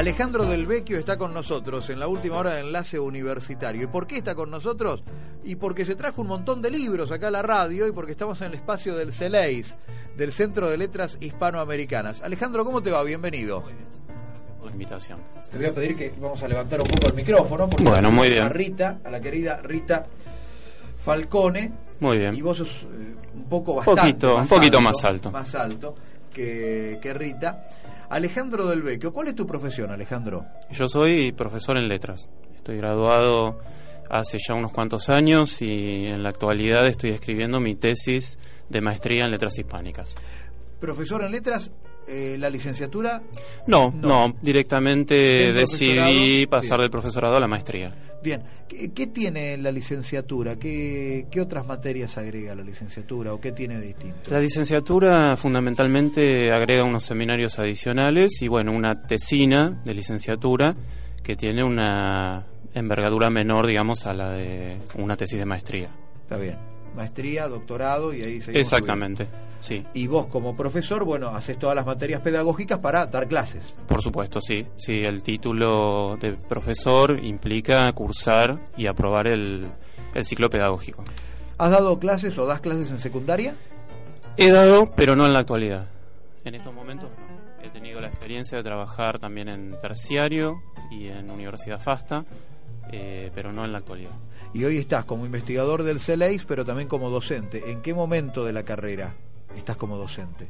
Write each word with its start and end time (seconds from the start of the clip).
Alejandro 0.00 0.46
Del 0.46 0.64
Vecchio 0.64 0.98
está 0.98 1.18
con 1.18 1.34
nosotros 1.34 1.90
en 1.90 2.00
la 2.00 2.08
última 2.08 2.38
hora 2.38 2.54
de 2.54 2.62
enlace 2.62 2.98
universitario. 2.98 3.82
¿Y 3.82 3.86
por 3.86 4.06
qué 4.06 4.16
está 4.16 4.34
con 4.34 4.50
nosotros? 4.50 5.04
Y 5.44 5.56
porque 5.56 5.84
se 5.84 5.94
trajo 5.94 6.22
un 6.22 6.28
montón 6.28 6.62
de 6.62 6.70
libros 6.70 7.12
acá 7.12 7.28
a 7.28 7.30
la 7.30 7.42
radio 7.42 7.86
y 7.86 7.92
porque 7.92 8.12
estamos 8.12 8.40
en 8.40 8.46
el 8.46 8.54
espacio 8.54 8.96
del 8.96 9.12
CELEIS, 9.12 9.76
del 10.16 10.32
Centro 10.32 10.70
de 10.70 10.78
Letras 10.78 11.18
Hispanoamericanas. 11.20 12.22
Alejandro, 12.22 12.64
¿cómo 12.64 12.82
te 12.82 12.90
va? 12.90 13.02
Bienvenido. 13.02 13.62
por 14.58 14.70
invitación. 14.70 15.18
Te 15.52 15.58
voy 15.58 15.66
a 15.66 15.74
pedir 15.74 15.94
que 15.94 16.14
vamos 16.18 16.42
a 16.42 16.48
levantar 16.48 16.80
un 16.80 16.88
poco 16.88 17.08
el 17.08 17.14
micrófono. 17.14 17.68
Porque 17.68 17.84
Bueno, 17.84 18.10
muy 18.10 18.30
bien. 18.30 18.44
A 18.44 18.48
Rita, 18.48 19.00
a 19.04 19.10
la 19.10 19.20
querida 19.20 19.60
Rita 19.62 20.06
Falcone. 21.04 21.72
Muy 22.00 22.16
bien. 22.16 22.34
Y 22.34 22.40
vos 22.40 22.56
sos 22.56 22.84
eh, 22.84 23.16
un 23.34 23.44
poco 23.50 23.74
bastante 23.74 24.00
Poquito, 24.00 24.36
un 24.36 24.48
poquito 24.48 24.80
más 24.80 25.04
alto. 25.04 25.30
Más 25.30 25.54
alto 25.54 25.94
que, 26.32 26.98
que 27.02 27.12
Rita. 27.12 27.68
Alejandro 28.10 28.66
Del 28.66 28.82
Vecchio, 28.82 29.12
¿cuál 29.12 29.28
es 29.28 29.36
tu 29.36 29.46
profesión, 29.46 29.92
Alejandro? 29.92 30.44
Yo 30.70 30.88
soy 30.88 31.30
profesor 31.30 31.76
en 31.76 31.88
letras. 31.88 32.28
Estoy 32.56 32.76
graduado 32.76 33.60
hace 34.10 34.38
ya 34.44 34.54
unos 34.54 34.72
cuantos 34.72 35.08
años 35.08 35.62
y 35.62 36.06
en 36.06 36.24
la 36.24 36.30
actualidad 36.30 36.88
estoy 36.88 37.10
escribiendo 37.10 37.60
mi 37.60 37.76
tesis 37.76 38.36
de 38.68 38.80
maestría 38.80 39.24
en 39.26 39.30
letras 39.30 39.56
hispánicas. 39.56 40.16
Profesor 40.80 41.22
en 41.22 41.30
letras, 41.30 41.70
eh, 42.08 42.36
la 42.38 42.50
licenciatura. 42.50 43.22
No, 43.66 43.92
No. 44.00 44.28
no, 44.28 44.36
directamente 44.42 45.14
¿Del 45.14 45.54
decidí 45.54 46.46
pasar 46.46 46.78
Bien. 46.78 46.84
del 46.84 46.90
profesorado 46.90 47.36
a 47.36 47.40
la 47.40 47.46
maestría. 47.48 47.94
Bien, 48.22 48.42
¿qué, 48.68 48.92
qué 48.92 49.06
tiene 49.06 49.56
la 49.56 49.72
licenciatura? 49.72 50.56
¿Qué, 50.56 51.26
¿Qué 51.30 51.40
otras 51.40 51.66
materias 51.66 52.18
agrega 52.18 52.54
la 52.54 52.62
licenciatura 52.62 53.32
o 53.32 53.40
qué 53.40 53.52
tiene 53.52 53.78
de 53.80 53.86
distinto? 53.86 54.30
La 54.30 54.40
licenciatura 54.40 55.36
fundamentalmente 55.38 56.52
agrega 56.52 56.84
unos 56.84 57.04
seminarios 57.04 57.58
adicionales 57.58 58.42
y 58.42 58.48
bueno, 58.48 58.72
una 58.72 59.00
tesina 59.00 59.80
de 59.86 59.94
licenciatura 59.94 60.76
que 61.22 61.34
tiene 61.36 61.64
una 61.64 62.44
envergadura 62.74 63.30
menor, 63.30 63.66
digamos, 63.66 64.06
a 64.06 64.12
la 64.12 64.32
de 64.32 64.76
una 64.96 65.16
tesis 65.16 65.38
de 65.38 65.46
maestría. 65.46 65.88
Está 66.22 66.36
bien. 66.36 66.58
Maestría, 66.94 67.48
doctorado 67.48 68.12
y 68.12 68.22
ahí 68.22 68.40
seguimos 68.40 68.60
Exactamente, 68.60 69.26
sí. 69.60 69.84
Y 69.94 70.06
vos 70.06 70.26
como 70.26 70.56
profesor, 70.56 71.04
bueno, 71.04 71.28
haces 71.28 71.58
todas 71.58 71.76
las 71.76 71.86
materias 71.86 72.20
pedagógicas 72.20 72.78
para 72.78 73.06
dar 73.06 73.28
clases. 73.28 73.74
Por 73.86 74.02
supuesto, 74.02 74.40
sí. 74.40 74.66
Sí, 74.76 75.04
el 75.04 75.22
título 75.22 76.16
de 76.20 76.32
profesor 76.32 77.18
implica 77.22 77.90
cursar 77.92 78.58
y 78.76 78.86
aprobar 78.86 79.26
el, 79.26 79.66
el 80.14 80.24
ciclo 80.24 80.50
pedagógico. 80.50 81.04
¿Has 81.58 81.70
dado 81.70 81.98
clases 81.98 82.38
o 82.38 82.46
das 82.46 82.60
clases 82.60 82.90
en 82.90 82.98
secundaria? 82.98 83.54
He 84.36 84.50
dado, 84.50 84.92
pero 84.96 85.16
no 85.16 85.26
en 85.26 85.32
la 85.32 85.40
actualidad. 85.40 85.88
En 86.44 86.54
estos 86.54 86.72
momentos 86.72 87.10
no. 87.10 87.30
He 87.62 87.68
tenido 87.68 88.00
la 88.00 88.08
experiencia 88.08 88.56
de 88.56 88.64
trabajar 88.64 89.18
también 89.18 89.48
en 89.48 89.78
terciario 89.80 90.62
y 90.90 91.08
en 91.08 91.30
Universidad 91.30 91.78
FASTA, 91.78 92.24
eh, 92.92 93.30
pero 93.34 93.52
no 93.52 93.64
en 93.64 93.72
la 93.72 93.78
actualidad. 93.78 94.12
Y 94.52 94.64
hoy 94.64 94.78
estás 94.78 95.04
como 95.04 95.26
investigador 95.26 95.82
del 95.82 96.00
CELEIS, 96.00 96.44
pero 96.44 96.64
también 96.64 96.88
como 96.88 97.10
docente. 97.10 97.70
¿En 97.70 97.82
qué 97.82 97.94
momento 97.94 98.44
de 98.44 98.52
la 98.52 98.64
carrera 98.64 99.14
estás 99.54 99.76
como 99.76 99.96
docente? 99.96 100.48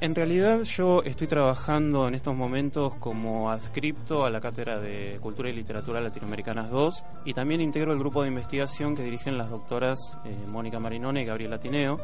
En 0.00 0.16
realidad 0.16 0.62
yo 0.64 1.04
estoy 1.04 1.28
trabajando 1.28 2.08
en 2.08 2.16
estos 2.16 2.34
momentos 2.34 2.94
como 2.94 3.52
adscripto 3.52 4.24
a 4.24 4.30
la 4.30 4.40
Cátedra 4.40 4.80
de 4.80 5.18
Cultura 5.20 5.48
y 5.48 5.52
Literatura 5.52 6.00
Latinoamericanas 6.00 6.70
2 6.70 7.04
y 7.26 7.34
también 7.34 7.60
integro 7.60 7.92
el 7.92 8.00
grupo 8.00 8.22
de 8.22 8.28
investigación 8.28 8.96
que 8.96 9.04
dirigen 9.04 9.38
las 9.38 9.50
doctoras 9.50 10.18
eh, 10.24 10.34
Mónica 10.48 10.80
Marinone 10.80 11.22
y 11.22 11.24
Gabriela 11.24 11.60
Tineo, 11.60 12.00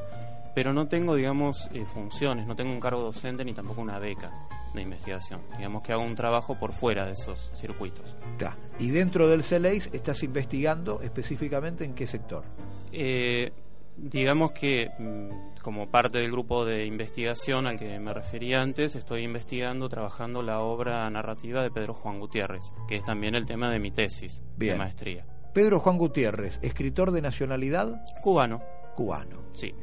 pero 0.55 0.73
no 0.73 0.87
tengo, 0.87 1.17
digamos, 1.17 1.69
eh, 1.75 1.85
funciones, 1.85 2.47
no 2.47 2.55
tengo 2.55 2.71
un 2.71 2.79
cargo 2.79 3.01
docente 3.01 3.45
ni 3.45 3.53
tampoco 3.53 3.81
una 3.81 3.99
beca 3.99 4.31
de 4.75 4.83
investigación. 4.83 5.41
Digamos 5.57 5.83
que 5.83 5.93
hago 5.93 6.03
un 6.03 6.15
trabajo 6.15 6.59
por 6.59 6.73
fuera 6.73 7.07
de 7.07 7.13
esos 7.13 7.51
circuitos. 7.55 8.17
Está. 8.33 8.57
Y 8.79 8.91
dentro 8.91 9.29
del 9.29 9.43
CELEIS 9.43 9.91
estás 9.93 10.23
investigando 10.23 11.01
específicamente 11.03 11.85
en 11.85 11.95
qué 11.95 12.07
sector. 12.07 12.45
Eh, 12.93 13.53
digamos 13.97 14.53
que 14.53 14.91
mm, 14.99 15.61
como 15.63 15.89
parte 15.91 16.19
del 16.19 16.31
grupo 16.31 16.65
de 16.65 16.87
investigación 16.87 17.67
al 17.67 17.79
que 17.79 17.99
me 17.99 18.15
referí 18.15 18.55
antes, 18.55 18.95
estoy 18.95 19.23
investigando, 19.25 19.89
trabajando 19.89 20.43
la 20.43 20.61
obra 20.61 21.09
narrativa 21.11 21.63
de 21.63 21.71
Pedro 21.71 21.95
Juan 21.95 22.21
Gutiérrez, 22.21 22.73
que 22.87 22.97
es 22.97 23.05
también 23.05 23.35
el 23.35 23.47
tema 23.47 23.71
de 23.71 23.79
mi 23.79 23.91
tesis 23.91 24.43
Bien. 24.57 24.75
de 24.75 24.79
maestría. 24.79 25.27
Pedro 25.53 25.81
Juan 25.81 25.99
Gutiérrez, 25.99 26.59
escritor 26.63 27.11
de 27.11 27.23
nacionalidad 27.23 28.03
Cubano, 28.23 28.63
cubano. 28.95 29.39
sí. 29.53 29.75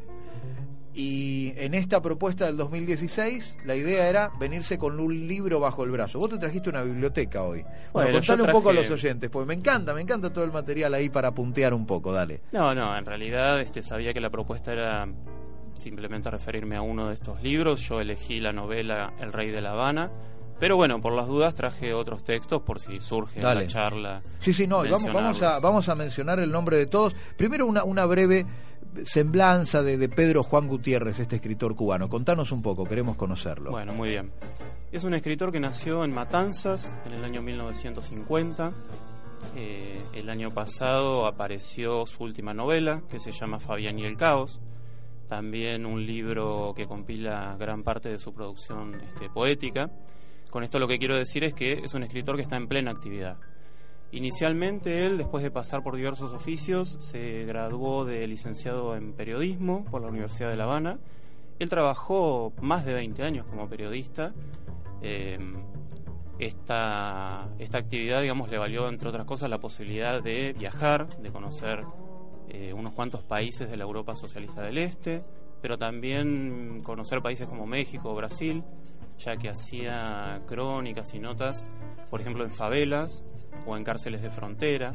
Y 0.98 1.52
en 1.58 1.74
esta 1.74 2.02
propuesta 2.02 2.46
del 2.46 2.56
2016, 2.56 3.58
la 3.66 3.76
idea 3.76 4.08
era 4.08 4.32
venirse 4.40 4.78
con 4.78 4.98
un 4.98 5.28
libro 5.28 5.60
bajo 5.60 5.84
el 5.84 5.92
brazo. 5.92 6.20
Vos 6.20 6.30
te 6.30 6.38
trajiste 6.38 6.70
una 6.70 6.84
biblioteca 6.84 7.44
hoy. 7.44 7.64
Bueno, 7.64 7.90
Bueno, 7.92 8.14
contale 8.20 8.44
un 8.44 8.52
poco 8.52 8.70
a 8.70 8.74
los 8.74 8.90
oyentes, 8.90 9.30
porque 9.30 9.48
me 9.48 9.54
encanta, 9.56 9.94
me 9.94 10.00
encanta 10.02 10.32
todo 10.32 10.46
el 10.46 10.54
material 10.54 10.94
ahí 10.94 11.10
para 11.10 11.34
puntear 11.34 11.74
un 11.74 11.86
poco, 11.86 12.14
dale. 12.14 12.42
No, 12.54 12.74
no, 12.74 12.96
en 12.98 13.06
realidad 13.06 13.60
este, 13.60 13.84
sabía 13.84 14.14
que 14.14 14.22
la 14.22 14.30
propuesta 14.30 14.72
era 14.72 15.06
simplemente 15.74 16.32
referirme 16.32 16.78
a 16.78 16.82
uno 16.82 17.10
de 17.10 17.16
estos 17.16 17.42
libros. 17.44 17.82
Yo 17.82 18.00
elegí 18.00 18.40
la 18.40 18.54
novela 18.54 19.14
El 19.20 19.34
Rey 19.34 19.52
de 19.52 19.60
La 19.62 19.72
Habana. 19.72 20.10
Pero 20.58 20.78
bueno, 20.78 21.02
por 21.02 21.12
las 21.12 21.28
dudas 21.28 21.54
traje 21.54 21.94
otros 21.94 22.24
textos 22.24 22.62
por 22.62 22.80
si 22.80 23.02
surge 23.02 23.42
Dale. 23.42 23.64
la 23.64 23.68
charla. 23.68 24.22
Sí, 24.40 24.54
sí, 24.54 24.68
no, 24.68 24.86
y 24.86 24.90
vamos, 24.90 25.12
vamos, 25.12 25.42
a, 25.42 25.60
vamos 25.60 25.90
a 25.90 25.96
mencionar 25.96 26.40
el 26.40 26.50
nombre 26.50 26.78
de 26.78 26.86
todos. 26.86 27.14
Primero 27.36 27.66
una, 27.66 27.84
una 27.84 28.06
breve 28.06 28.46
semblanza 29.04 29.84
de, 29.84 30.10
Pedro 30.10 30.44
Juan 30.44 30.68
Gutiérrez, 30.68 31.20
este 31.20 31.38
escritor 31.38 31.76
cubano. 31.76 32.08
Contanos 32.08 32.52
un 32.52 32.62
poco, 32.62 32.86
queremos 32.86 33.18
conocerlo. 33.18 33.72
Bueno, 33.72 33.94
muy 33.94 34.10
bien. 34.10 34.32
Es 34.92 35.04
un 35.04 35.14
escritor 35.14 35.52
que 35.52 35.60
nació 35.60 36.04
en 36.04 36.14
Matanzas 36.14 36.96
en 37.06 37.14
el 37.14 37.24
año 37.24 37.42
1950. 37.42 38.72
Eh, 39.56 40.02
el 40.16 40.30
año 40.30 40.52
pasado 40.52 41.26
apareció 41.26 42.06
su 42.06 42.24
última 42.24 42.54
novela, 42.54 43.02
que 43.10 43.20
se 43.20 43.32
llama 43.32 43.60
Fabián 43.60 44.00
y 44.00 44.06
el 44.06 44.18
Caos. 44.18 44.62
También 45.28 45.86
un 45.86 46.06
libro 46.06 46.74
que 46.76 46.86
compila 46.86 47.56
gran 47.60 47.84
parte 47.84 48.10
de 48.10 48.20
su 48.20 48.34
producción 48.34 49.02
este, 49.02 49.30
poética. 49.30 49.92
Con 50.50 50.64
esto 50.64 50.80
lo 50.80 50.88
que 50.88 51.00
quiero 51.00 51.16
decir 51.16 51.44
es 51.44 51.54
que 51.54 51.74
es 51.74 51.94
un 51.94 52.04
escritor 52.04 52.36
que 52.36 52.44
está 52.44 52.56
en 52.58 52.68
plena 52.68 52.92
actividad. 52.92 53.38
Inicialmente 54.12 55.06
él, 55.06 55.18
después 55.18 55.44
de 55.44 55.52
pasar 55.52 55.84
por 55.84 55.96
diversos 55.96 56.32
oficios, 56.32 56.98
se 57.00 57.44
graduó 57.46 58.06
de 58.06 58.28
licenciado 58.28 58.96
en 58.96 59.14
periodismo 59.14 59.84
por 59.86 60.02
la 60.02 60.08
Universidad 60.08 60.50
de 60.50 60.56
La 60.56 60.64
Habana. 60.64 61.00
Él 61.60 61.70
trabajó 61.70 62.54
más 62.62 62.86
de 62.86 62.94
20 62.94 63.24
años 63.24 63.46
como 63.46 63.68
periodista. 63.68 64.34
Eh, 65.02 65.38
esta, 66.40 67.46
esta 67.60 67.78
actividad, 67.78 68.22
digamos, 68.22 68.50
le 68.50 68.58
valió, 68.58 68.90
entre 68.90 69.10
otras 69.10 69.26
cosas, 69.26 69.50
la 69.50 69.60
posibilidad 69.60 70.22
de 70.22 70.54
viajar, 70.58 71.08
de 71.20 71.30
conocer 71.32 71.86
eh, 72.50 72.74
unos 72.74 72.94
cuantos 72.94 73.24
países 73.24 73.70
de 73.70 73.78
la 73.78 73.84
Europa 73.84 74.16
Socialista 74.16 74.62
del 74.62 74.78
Este, 74.78 75.24
pero 75.62 75.78
también 75.78 76.82
conocer 76.84 77.22
países 77.22 77.48
como 77.48 77.66
México 77.66 78.12
o 78.12 78.16
Brasil, 78.16 78.64
ya 79.18 79.38
que 79.38 79.50
hacía 79.50 80.42
crónicas 80.46 81.14
y 81.14 81.20
notas, 81.20 81.64
por 82.10 82.22
ejemplo, 82.22 82.44
en 82.44 82.52
favelas 82.52 83.24
o 83.66 83.78
en 83.78 83.84
cárceles 83.84 84.22
de 84.22 84.30
frontera. 84.30 84.94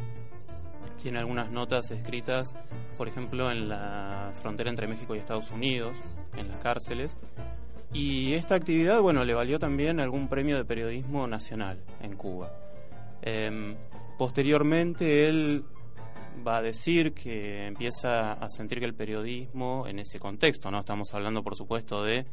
Tiene 1.02 1.18
algunas 1.18 1.50
notas 1.50 1.90
escritas, 1.90 2.54
por 2.98 3.08
ejemplo, 3.08 3.50
en 3.50 3.68
la 3.68 4.32
frontera 4.40 4.70
entre 4.70 4.86
México 4.86 5.14
y 5.14 5.18
Estados 5.18 5.50
Unidos, 5.50 5.96
en 6.36 6.48
las 6.48 6.58
cárceles. 6.58 7.16
Y 7.92 8.34
esta 8.34 8.54
actividad, 8.54 9.00
bueno, 9.00 9.24
le 9.24 9.34
valió 9.34 9.58
también 9.58 9.98
algún 9.98 10.28
premio 10.28 10.56
de 10.56 10.64
periodismo 10.64 11.26
nacional 11.26 11.78
en 12.02 12.16
Cuba. 12.16 12.52
Em, 13.22 13.74
posteriormente, 14.18 15.28
él 15.28 15.64
va 16.46 16.58
a 16.58 16.62
decir 16.62 17.12
que 17.12 17.66
empieza 17.66 18.32
a 18.32 18.48
sentir 18.48 18.78
que 18.78 18.84
el 18.84 18.94
periodismo, 18.94 19.86
en 19.86 19.98
ese 19.98 20.20
contexto, 20.20 20.70
no 20.70 20.80
estamos 20.80 21.12
hablando, 21.14 21.42
por 21.42 21.56
supuesto, 21.56 22.04
de 22.04 22.26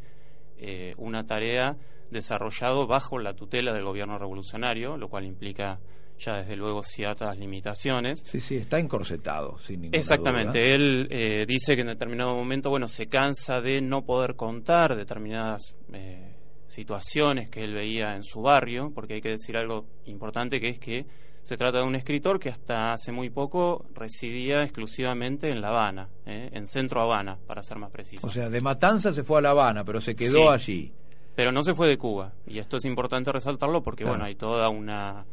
eh, 0.59 0.94
una 0.97 1.25
tarea 1.25 1.77
desarrollado 2.12 2.88
bajo 2.88 3.19
la 3.19 3.33
tutela 3.33 3.73
del 3.73 3.83
gobierno 3.83 4.18
revolucionario, 4.18 4.97
lo 4.97 5.09
cual 5.09 5.25
implica 5.25 5.80
ya 6.19 6.38
desde 6.38 6.56
luego 6.56 6.84
ciertas 6.84 7.38
limitaciones. 7.38 8.22
Sí, 8.25 8.40
sí, 8.42 8.56
está 8.58 8.80
encorsetado, 8.80 9.58
sin 9.60 9.81
ninguna 9.81 9.98
Exactamente, 10.00 10.60
duda. 10.60 10.75
él 10.75 11.08
eh, 11.12 11.46
dice 11.48 11.75
que 11.75 11.81
en 11.81 11.88
determinado 11.88 12.34
momento, 12.36 12.69
bueno, 12.69 12.88
se 12.88 13.08
cansa 13.08 13.62
de 13.62 13.81
no 13.81 14.04
poder 14.06 14.36
contar 14.36 14.96
determinadas 14.96 15.75
eh, 15.94 16.36
situaciones 16.68 17.50
que 17.50 17.64
él 17.64 17.74
veía 17.74 18.16
en 18.16 18.24
su 18.24 18.42
barrio, 18.42 18.92
porque 18.94 19.16
hay 19.16 19.22
que 19.22 19.30
decir 19.30 19.58
algo 19.58 19.86
importante 20.06 20.60
que 20.62 20.69
es 20.69 20.80
que 20.80 21.06
Se 21.44 21.56
trata 21.56 21.78
de 21.78 21.86
un 21.86 21.96
escritor 21.96 22.40
que 22.42 22.50
hasta 22.50 22.92
hace 22.92 23.14
muy 23.14 23.30
poco 23.30 23.86
residía 23.96 24.64
exclusivamente 24.64 25.50
en 25.50 25.62
La 25.62 25.69
Habana, 25.69 26.10
¿eh? 26.25 26.50
en 26.52 26.68
Centro 26.68 27.00
Habana, 27.02 27.38
para 27.48 27.64
ser 27.64 27.78
más 27.78 27.90
preciso. 27.90 28.28
O 28.28 28.30
sea, 28.30 28.50
de 28.50 28.60
Matanza 28.60 29.14
se 29.14 29.24
fue 29.24 29.38
a 29.38 29.42
La 29.42 29.52
Habana, 29.52 29.86
pero 29.86 30.02
se 30.02 30.14
quedó 30.14 30.42
Sí. 30.42 30.48
allí. 30.72 30.94
Pero 31.36 31.54
no 31.54 31.64
se 31.64 31.74
fue 31.74 31.88
de 31.88 31.98
Cuba. 31.98 32.34
Y 32.46 32.60
esto 32.60 32.75
es 32.75 32.84
importante 32.84 33.31
resaltarlo 33.31 33.81
porque, 33.81 34.04
Claro. 34.04 34.16
bueno, 34.18 34.25
hay 34.25 34.36
toda 34.36 34.68
una. 34.68 35.25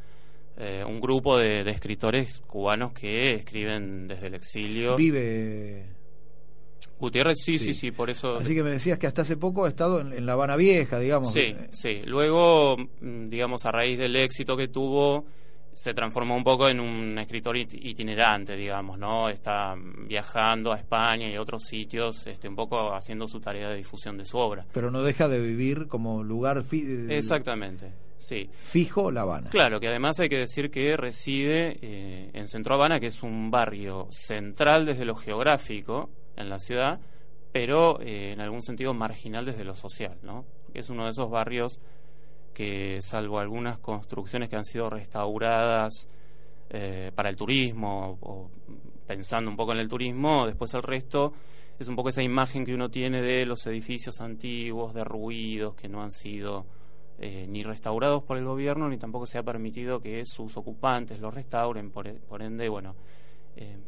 Eh, 0.57 0.85
un 0.87 1.01
grupo 1.01 1.39
de, 1.39 1.65
de 1.65 1.71
escritores 1.71 2.41
cubanos 2.47 2.93
que 2.93 3.35
escriben 3.35 4.07
desde 4.09 4.29
el 4.29 4.35
exilio. 4.35 4.97
Vive. 4.97 5.89
Gutiérrez, 6.99 7.39
sí, 7.43 7.59
Sí. 7.59 7.67
sí, 7.73 7.75
sí, 7.75 7.91
por 7.91 8.09
eso. 8.11 8.37
Así 8.37 8.55
que 8.55 8.63
me 8.63 8.71
decías 8.71 8.99
que 8.99 9.07
hasta 9.07 9.23
hace 9.23 9.37
poco 9.37 9.65
ha 9.65 9.69
estado 9.69 10.01
en, 10.01 10.13
en 10.13 10.27
La 10.27 10.35
Habana 10.35 10.57
Vieja, 10.57 10.99
digamos. 10.99 11.33
Sí, 11.33 11.41
Eh, 11.59 11.69
sí. 11.73 12.01
Luego, 12.07 12.77
mm, 12.77 13.29
digamos, 13.29 13.67
a 13.67 13.73
raíz 13.73 13.99
del 13.99 14.15
éxito 14.17 14.57
que 14.57 14.69
tuvo, 14.69 15.27
se 15.73 15.93
transformó 15.93 16.37
un 16.37 16.45
poco 16.45 16.69
en 16.69 16.79
un 16.79 17.19
escritor 17.19 17.57
it- 17.57 17.75
itinerante, 17.75 18.55
digamos, 18.55 18.97
¿no? 18.97 19.29
Está 19.29 19.75
viajando 20.07 20.73
a 20.73 20.77
España 20.77 21.29
y 21.29 21.35
a 21.35 21.43
otros 21.43 21.65
sitios, 21.65 22.27
este, 22.29 22.49
un 22.49 22.55
poco 22.55 22.93
haciendo 22.95 23.27
su 23.27 23.41
tarea 23.41 23.71
de 23.71 23.77
difusión 23.79 24.17
de 24.17 24.25
su 24.25 24.39
obra. 24.39 24.65
Pero 24.73 24.91
no 24.93 25.03
deja 25.03 25.27
de 25.27 25.41
vivir 25.41 25.89
como 25.89 26.23
lugar 26.23 26.63
Exactamente, 27.11 27.93
sí. 28.19 28.51
fijo 28.53 29.11
La 29.11 29.23
Habana. 29.23 29.51
Claro, 29.51 29.81
que 29.81 29.89
además 29.89 30.19
hay 30.21 30.29
que 30.29 30.39
decir 30.39 30.71
que 30.71 30.97
reside 30.97 31.79
eh, 31.83 32.31
en 32.33 32.49
Centro 32.49 32.75
Habana, 32.75 33.01
que 33.01 33.09
es 33.09 33.23
un 33.23 33.51
barrio 33.51 34.07
central 34.11 34.87
desde 34.87 35.05
lo 35.05 35.15
geográfico 35.15 36.11
en 36.37 36.49
la 36.49 36.59
ciudad, 36.59 37.01
pero 37.53 38.01
eh, 38.01 38.33
en 38.33 38.41
algún 38.41 38.63
sentido 38.63 38.95
marginal 38.95 39.45
desde 39.45 39.65
lo 39.65 39.75
social, 39.75 40.19
¿no? 40.23 40.45
Es 40.73 40.91
uno 40.91 41.05
de 41.05 41.13
esos 41.13 41.31
barrios 41.31 41.81
que, 42.53 43.01
salvo 43.03 43.39
algunas 43.39 43.79
construcciones 43.79 44.49
que 44.49 44.57
han 44.57 44.65
sido 44.65 44.91
restauradas 44.91 46.09
eh, 46.71 47.13
para 47.15 47.29
el 47.29 47.37
turismo, 47.37 48.19
o 48.21 48.51
pensando 49.07 49.51
un 49.51 49.57
poco 49.57 49.73
en 49.73 49.79
el 49.79 49.89
turismo, 49.89 50.47
después 50.47 50.73
el 50.75 50.83
resto 50.83 51.33
es 51.79 51.89
un 51.89 51.97
poco 51.97 52.09
esa 52.09 52.23
imagen 52.23 52.65
que 52.65 52.75
uno 52.75 52.89
tiene 52.89 53.21
de 53.21 53.47
los 53.47 53.67
edificios 53.67 54.21
antiguos, 54.21 54.95
derruidos, 54.95 55.75
que 55.75 55.89
no 55.89 56.03
han 56.03 56.11
sido 56.11 56.67
eh, 57.19 57.47
ni 57.49 57.63
restaurados 57.63 58.23
por 58.23 58.37
el 58.39 58.45
gobierno, 58.45 58.89
ni 58.89 58.99
tampoco 58.99 59.27
se 59.27 59.39
ha 59.39 59.43
permitido 59.43 60.01
que 60.01 60.25
sus 60.25 60.57
ocupantes 60.57 61.21
los 61.21 61.33
restauren, 61.35 61.91
por, 61.91 62.13
por 62.21 62.43
ende, 62.43 62.69
bueno, 62.69 62.95
eh, 63.57 63.79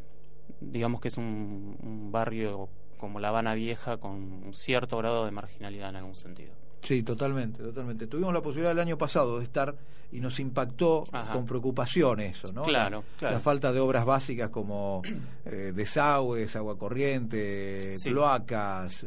digamos 0.60 1.00
que 1.00 1.08
es 1.08 1.16
un, 1.18 1.76
un 1.82 2.10
barrio 2.12 2.68
como 2.98 3.20
La 3.20 3.28
Habana 3.28 3.54
Vieja 3.54 3.98
con 3.98 4.12
un 4.14 4.54
cierto 4.54 4.96
grado 4.98 5.24
de 5.26 5.30
marginalidad 5.30 5.90
en 5.90 5.96
algún 5.96 6.14
sentido. 6.14 6.54
Sí, 6.82 7.02
totalmente, 7.02 7.62
totalmente. 7.62 8.06
Tuvimos 8.06 8.32
la 8.32 8.40
posibilidad 8.40 8.70
el 8.72 8.78
año 8.78 8.96
pasado 8.96 9.38
de 9.38 9.44
estar 9.44 9.74
y 10.12 10.20
nos 10.20 10.38
impactó 10.38 11.02
Ajá. 11.10 11.32
con 11.32 11.44
preocupación 11.44 12.20
eso, 12.20 12.52
¿no? 12.52 12.62
Claro, 12.62 13.02
La, 13.12 13.18
claro. 13.18 13.34
la 13.34 13.40
falta 13.40 13.72
de 13.72 13.80
obras 13.80 14.04
básicas 14.04 14.50
como 14.50 15.02
eh, 15.44 15.72
desagües, 15.74 16.54
agua 16.54 16.78
corriente, 16.78 17.96
Sí. 17.98 18.10
cloacas, 18.10 19.04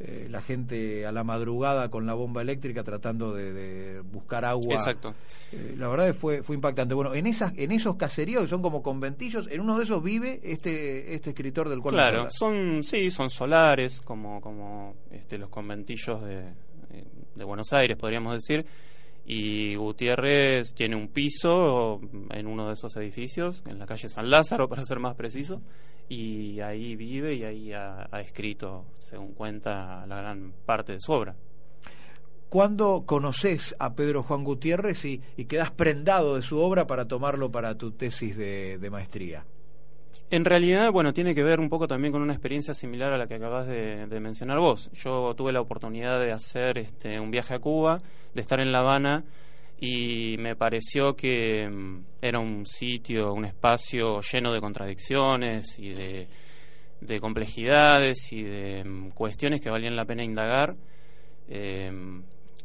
eh, 0.00 0.28
la 0.30 0.42
gente 0.42 1.06
a 1.06 1.12
la 1.12 1.24
madrugada 1.24 1.90
con 1.90 2.06
la 2.06 2.14
bomba 2.14 2.40
eléctrica 2.40 2.84
tratando 2.84 3.34
de, 3.34 3.52
de 3.52 4.00
buscar 4.00 4.44
agua. 4.44 4.74
Exacto. 4.74 5.14
Eh, 5.50 5.74
la 5.76 5.88
verdad 5.88 6.14
fue, 6.14 6.42
fue 6.44 6.54
impactante. 6.54 6.94
Bueno, 6.94 7.14
en 7.14 7.26
esas, 7.26 7.52
en 7.56 7.72
esos 7.72 7.96
caseríos 7.96 8.42
que 8.42 8.48
son 8.48 8.62
como 8.62 8.80
conventillos, 8.80 9.48
en 9.50 9.60
uno 9.60 9.76
de 9.76 9.84
esos 9.84 10.00
vive 10.02 10.40
este, 10.44 11.14
este 11.14 11.30
escritor 11.30 11.68
del 11.68 11.80
cual 11.80 11.94
Claro, 11.94 12.28
son, 12.30 12.82
sí, 12.84 13.10
son 13.10 13.28
solares, 13.28 14.00
como, 14.00 14.40
como 14.40 14.94
este, 15.10 15.36
los 15.36 15.48
conventillos 15.48 16.22
de, 16.22 16.38
eh, 16.92 17.04
de 17.34 17.44
Buenos 17.44 17.72
Aires, 17.72 17.96
podríamos 17.96 18.34
decir. 18.34 18.64
Y 19.30 19.74
Gutiérrez 19.74 20.72
tiene 20.72 20.96
un 20.96 21.08
piso 21.08 22.00
en 22.30 22.46
uno 22.46 22.68
de 22.68 22.72
esos 22.72 22.96
edificios, 22.96 23.62
en 23.66 23.78
la 23.78 23.84
calle 23.84 24.08
San 24.08 24.30
Lázaro, 24.30 24.68
para 24.70 24.86
ser 24.86 25.00
más 25.00 25.16
preciso, 25.16 25.60
y 26.08 26.60
ahí 26.60 26.96
vive 26.96 27.34
y 27.34 27.44
ahí 27.44 27.72
ha, 27.74 28.08
escrito, 28.22 28.86
según 28.98 29.34
cuenta, 29.34 30.06
la 30.06 30.22
gran 30.22 30.54
parte 30.64 30.92
de 30.92 31.00
su 31.00 31.12
obra. 31.12 31.36
¿Cuándo 32.48 33.04
conoces 33.04 33.76
a 33.78 33.94
Pedro 33.94 34.22
Juan 34.22 34.44
Gutiérrez 34.44 35.04
y, 35.04 35.20
quedas 35.46 35.72
prendado 35.72 36.36
de 36.36 36.42
su 36.42 36.58
obra 36.58 36.86
para 36.86 37.06
tomarlo 37.06 37.52
para 37.52 37.76
tu 37.76 37.92
tesis 37.92 38.34
de 38.34 38.88
maestría? 38.90 39.44
En 40.30 40.44
realidad, 40.44 40.92
bueno, 40.92 41.14
tiene 41.14 41.34
que 41.34 41.42
ver 41.42 41.58
un 41.58 41.70
poco 41.70 41.88
también 41.88 42.12
con 42.12 42.20
una 42.20 42.34
experiencia 42.34 42.74
similar 42.74 43.12
a 43.12 43.18
la 43.18 43.26
que 43.26 43.36
acabas 43.36 43.66
de, 43.66 44.06
mencionar 44.20 44.58
vos. 44.58 44.90
Yo 44.92 45.34
tuve 45.34 45.52
la 45.52 45.62
oportunidad 45.62 46.20
de 46.20 46.32
hacer 46.32 46.76
este, 46.76 47.18
un 47.18 47.30
viaje 47.30 47.54
a 47.54 47.58
Cuba, 47.58 48.02
de 48.34 48.40
estar 48.42 48.60
en 48.60 48.70
La 48.70 48.80
Habana, 48.80 49.24
y 49.80 50.36
me 50.38 50.54
pareció 50.54 51.16
que 51.16 51.66
mm, 51.66 52.04
era 52.20 52.40
un 52.40 52.66
sitio, 52.66 53.32
un 53.32 53.46
espacio 53.46 54.20
lleno 54.20 54.52
de 54.52 54.60
contradicciones 54.60 55.78
y 55.78 55.90
de, 55.90 56.28
de 57.00 57.20
complejidades 57.20 58.30
y 58.30 58.42
de 58.42 58.84
mm, 58.84 59.10
cuestiones 59.10 59.62
que 59.62 59.70
valían 59.70 59.96
la 59.96 60.04
pena 60.04 60.24
indagar. 60.24 60.76
Eh, 61.48 61.90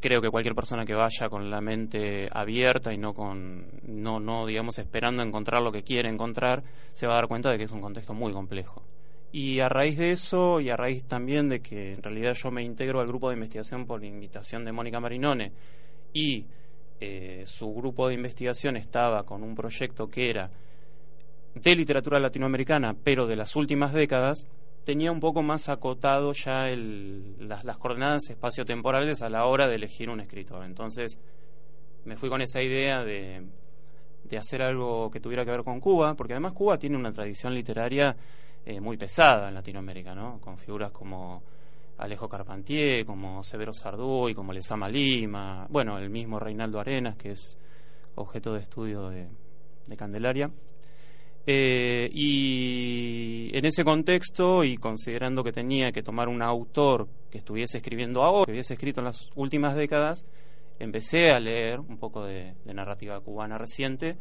creo 0.04 0.20
que 0.20 0.28
cualquier 0.28 0.54
persona 0.54 0.84
que 0.84 0.92
vaya 0.92 1.30
con 1.30 1.48
la 1.48 1.62
mente 1.62 2.28
abierta 2.30 2.92
y 2.92 2.98
no 2.98 3.14
con 3.14 3.64
no 3.84 4.20
no 4.20 4.44
digamos 4.44 4.78
esperando 4.78 5.22
encontrar 5.22 5.62
lo 5.62 5.72
que 5.72 5.82
quiere 5.82 6.10
encontrar 6.10 6.62
se 6.92 7.06
va 7.06 7.14
a 7.14 7.16
dar 7.16 7.26
cuenta 7.26 7.50
de 7.50 7.56
que 7.56 7.64
es 7.64 7.70
un 7.70 7.80
contexto 7.80 8.12
muy 8.12 8.30
complejo. 8.30 8.82
Y 9.32 9.60
a 9.60 9.70
raíz 9.70 9.96
de 9.96 10.12
eso 10.12 10.60
y 10.60 10.68
a 10.68 10.76
raíz 10.76 11.04
también 11.04 11.48
de 11.48 11.62
que 11.62 11.94
en 11.94 12.02
realidad 12.02 12.34
yo 12.34 12.50
me 12.50 12.62
integro 12.62 13.00
al 13.00 13.06
grupo 13.06 13.30
de 13.30 13.36
investigación 13.36 13.86
por 13.86 14.04
invitación 14.04 14.62
de 14.66 14.72
Mónica 14.72 15.00
Marinone 15.00 15.52
y 16.12 16.44
eh, 17.00 17.44
su 17.46 17.72
grupo 17.72 18.06
de 18.06 18.14
investigación 18.14 18.76
estaba 18.76 19.24
con 19.24 19.42
un 19.42 19.54
proyecto 19.54 20.10
que 20.10 20.28
era 20.28 20.50
de 21.54 21.74
literatura 21.74 22.18
latinoamericana 22.18 22.94
pero 23.02 23.26
de 23.26 23.36
las 23.36 23.56
últimas 23.56 23.94
décadas 23.94 24.46
tenía 24.84 25.10
un 25.10 25.20
poco 25.20 25.42
más 25.42 25.68
acotado 25.68 26.32
ya 26.32 26.70
el, 26.70 27.48
las, 27.48 27.64
las 27.64 27.76
coordenadas 27.78 28.28
espaciotemporales 28.28 29.22
a 29.22 29.30
la 29.30 29.46
hora 29.46 29.66
de 29.66 29.76
elegir 29.76 30.10
un 30.10 30.20
escritor. 30.20 30.64
Entonces 30.64 31.18
me 32.04 32.16
fui 32.16 32.28
con 32.28 32.42
esa 32.42 32.62
idea 32.62 33.02
de, 33.02 33.46
hacer 34.38 34.62
algo 34.62 35.10
que 35.10 35.20
tuviera 35.20 35.44
que 35.44 35.50
ver 35.52 35.62
con 35.62 35.80
Cuba, 35.80 36.14
porque 36.14 36.34
además 36.34 36.52
Cuba 36.52 36.78
tiene 36.78 36.96
una 36.96 37.12
tradición 37.12 37.54
literaria 37.54 38.16
eh, 38.66 38.80
muy 38.80 38.96
pesada 38.96 39.48
en 39.48 39.54
Latinoamérica, 39.54 40.14
¿no? 40.14 40.40
con 40.40 40.58
figuras 40.58 40.90
como 40.90 41.42
Alejo 41.98 42.28
Carpentier, 42.28 43.06
como 43.06 43.42
Severo 43.42 43.72
Sarduy, 43.72 44.34
como 44.34 44.52
Lezama 44.52 44.88
Lima, 44.88 45.66
bueno, 45.70 45.98
el 45.98 46.10
mismo 46.10 46.40
Reinaldo 46.40 46.80
Arenas, 46.80 47.16
que 47.16 47.30
es 47.30 47.56
objeto 48.16 48.52
de 48.52 48.60
estudio 48.60 49.08
de 49.08 49.96
Candelaria. 49.96 50.50
Eh, 51.46 52.08
y 52.12 53.50
en 53.52 53.64
ese 53.66 53.84
contexto, 53.84 54.64
y 54.64 54.76
considerando 54.78 55.44
que 55.44 55.52
tenía 55.52 55.92
que 55.92 56.02
tomar 56.02 56.28
un 56.28 56.40
autor 56.40 57.06
que 57.30 57.38
estuviese 57.38 57.78
escribiendo 57.78 58.22
ahora, 58.22 58.46
que 58.46 58.52
hubiese 58.52 58.74
escrito 58.74 59.00
en 59.00 59.06
las 59.06 59.30
últimas 59.34 59.74
décadas, 59.74 60.24
empecé 60.78 61.32
a 61.32 61.40
leer 61.40 61.80
un 61.80 61.98
poco 61.98 62.24
de, 62.24 62.54
narrativa 62.64 63.20
cubana 63.20 63.58
reciente. 63.58 64.16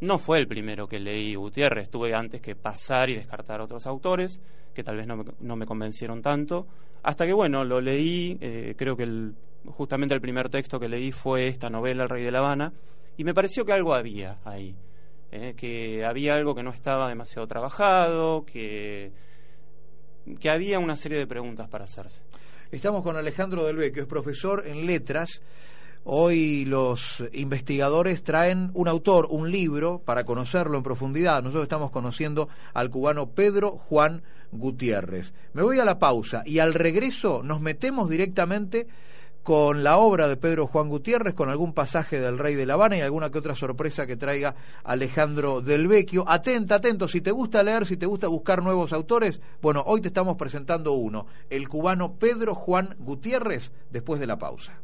No 0.00 0.18
fue 0.18 0.38
el 0.38 0.46
primero 0.46 0.86
que 0.86 1.00
leí 1.00 1.34
Gutiérrez, 1.34 1.90
tuve 1.90 2.14
antes 2.14 2.40
que 2.40 2.54
pasar 2.54 3.10
y 3.10 3.14
descartar 3.14 3.60
otros 3.60 3.86
autores 3.86 4.40
que 4.74 4.84
tal 4.84 4.96
vez 4.96 5.06
no 5.06 5.16
me, 5.16 5.24
no 5.40 5.56
me 5.56 5.66
convencieron 5.66 6.20
tanto, 6.20 6.66
hasta 7.02 7.26
que 7.26 7.32
bueno, 7.32 7.64
lo 7.64 7.80
leí, 7.80 8.36
eh, 8.40 8.74
creo 8.76 8.96
que 8.96 9.32
justamente 9.66 10.14
el 10.14 10.20
primer 10.20 10.48
texto 10.48 10.80
que 10.80 10.88
leí 10.88 11.12
fue 11.12 11.46
esta 11.46 11.70
novela 11.70 12.02
El 12.04 12.08
Rey 12.08 12.24
de 12.24 12.32
la 12.32 12.38
Habana, 12.38 12.72
y 13.16 13.22
me 13.22 13.34
pareció 13.34 13.64
que 13.64 13.72
algo 13.72 13.94
había 13.94 14.38
ahí 14.44 14.74
eh, 15.36 15.54
que 15.56 16.04
había 16.04 16.36
algo 16.36 16.54
que 16.54 16.62
no 16.62 16.70
estaba 16.70 17.08
demasiado 17.08 17.48
trabajado, 17.48 18.44
que, 18.44 19.10
que 20.38 20.48
había 20.48 20.78
una 20.78 20.94
serie 20.94 21.18
de 21.18 21.26
preguntas 21.26 21.66
para 21.66 21.86
hacerse. 21.86 22.22
Estamos 22.70 23.02
con 23.02 23.16
Alejandro 23.16 23.64
Del 23.64 23.74
Vecchio, 23.74 24.02
es 24.02 24.08
profesor 24.08 24.62
en 24.64 24.86
letras. 24.86 25.42
Hoy 26.04 26.64
los 26.66 27.24
investigadores 27.32 28.22
traen 28.22 28.70
un 28.74 28.86
autor, 28.86 29.26
un 29.28 29.50
libro, 29.50 29.98
para 30.04 30.22
conocerlo 30.22 30.76
en 30.76 30.84
profundidad. 30.84 31.42
Nosotros 31.42 31.64
estamos 31.64 31.90
conociendo 31.90 32.48
al 32.72 32.90
cubano 32.90 33.30
Pedro 33.30 33.72
Juan 33.72 34.22
Gutiérrez. 34.52 35.34
Me 35.52 35.62
voy 35.62 35.80
a 35.80 35.84
la 35.84 35.98
pausa 35.98 36.44
y 36.46 36.60
al 36.60 36.74
regreso 36.74 37.42
nos 37.42 37.60
metemos 37.60 38.08
directamente 38.08 38.86
con 39.44 39.84
la 39.84 39.98
obra 39.98 40.26
de 40.26 40.38
Pedro 40.38 40.66
Juan 40.66 40.88
Gutiérrez, 40.88 41.34
con 41.34 41.50
algún 41.50 41.74
pasaje 41.74 42.18
del 42.18 42.38
Rey 42.38 42.54
de 42.54 42.64
La 42.64 42.74
Habana 42.74 42.96
y 42.96 43.02
alguna 43.02 43.30
que 43.30 43.38
otra 43.38 43.54
sorpresa 43.54 44.06
que 44.06 44.16
traiga 44.16 44.56
Alejandro 44.82 45.60
Del 45.60 45.86
Vecchio. 45.86 46.24
Atenta, 46.26 46.76
atento, 46.76 47.06
si 47.08 47.20
te 47.20 47.30
gusta 47.30 47.62
leer, 47.62 47.84
si 47.84 47.98
te 47.98 48.06
gusta 48.06 48.26
buscar 48.26 48.62
nuevos 48.62 48.94
autores, 48.94 49.42
bueno, 49.60 49.84
hoy 49.86 50.00
te 50.00 50.08
estamos 50.08 50.36
presentando 50.36 50.94
uno, 50.94 51.26
el 51.50 51.68
cubano 51.68 52.14
Pedro 52.14 52.54
Juan 52.54 52.96
Gutiérrez, 52.98 53.70
después 53.90 54.18
de 54.18 54.26
la 54.26 54.38
pausa. 54.38 54.80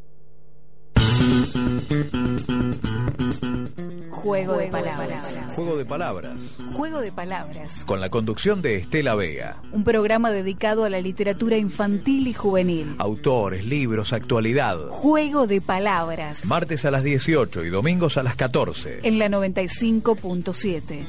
Juego 4.11 4.59
de 4.59 4.67
palabras. 4.69 5.41
Juego 5.57 5.77
de 5.77 5.85
palabras. 5.85 6.57
Juego 6.73 7.01
de 7.01 7.11
palabras. 7.11 7.85
Con 7.85 7.99
la 7.99 8.11
conducción 8.11 8.63
de 8.63 8.77
Estela 8.77 9.17
Vega. 9.17 9.57
Un 9.73 9.83
programa 9.83 10.31
dedicado 10.31 10.85
a 10.85 10.91
la 10.91 11.01
literatura 11.01 11.57
infantil 11.57 12.29
y 12.29 12.33
juvenil. 12.33 12.95
Autores, 12.99 13.65
libros, 13.65 14.13
actualidad. 14.13 14.79
Juego 14.91 15.49
de 15.49 15.61
palabras. 15.61 16.45
Martes 16.45 16.85
a 16.85 16.93
las 16.93 17.03
18 17.03 17.65
y 17.65 17.71
domingos 17.71 18.17
a 18.19 18.23
las 18.23 18.37
14. 18.37 19.01
En 19.03 19.19
la 19.19 19.29
95.7. 19.29 21.07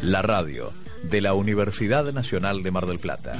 La 0.00 0.22
radio 0.22 0.72
de 1.02 1.20
la 1.20 1.34
Universidad 1.34 2.10
Nacional 2.14 2.62
de 2.62 2.70
Mar 2.70 2.86
del 2.86 2.98
Plata. 2.98 3.34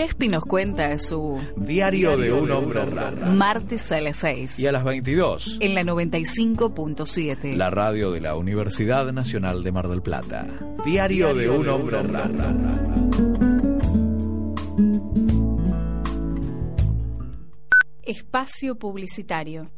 Gillespie 0.00 0.30
nos 0.30 0.46
cuenta 0.46 0.98
su 0.98 1.38
Diario 1.56 2.16
de 2.16 2.32
un 2.32 2.50
hombre 2.50 2.86
raro. 2.86 3.18
martes 3.34 3.92
a 3.92 4.00
las 4.00 4.16
6. 4.16 4.58
Y 4.58 4.66
a 4.66 4.72
las 4.72 4.82
22. 4.82 5.58
En 5.60 5.74
la 5.74 5.82
95.7. 5.82 7.54
La 7.54 7.68
radio 7.68 8.10
de 8.10 8.22
la 8.22 8.34
Universidad 8.34 9.12
Nacional 9.12 9.62
de 9.62 9.72
Mar 9.72 9.88
del 9.88 10.00
Plata. 10.00 10.46
Diario 10.86 11.34
de 11.34 11.50
un 11.50 11.68
hombre 11.68 12.02
raro. 12.02 12.32
Espacio 18.02 18.76
publicitario. 18.76 19.70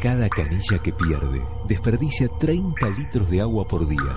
Cada 0.00 0.30
canilla 0.30 0.78
que 0.82 0.94
pierde 0.94 1.42
desperdicia 1.68 2.28
30 2.40 2.88
litros 2.88 3.28
de 3.28 3.42
agua 3.42 3.68
por 3.68 3.86
día. 3.86 4.16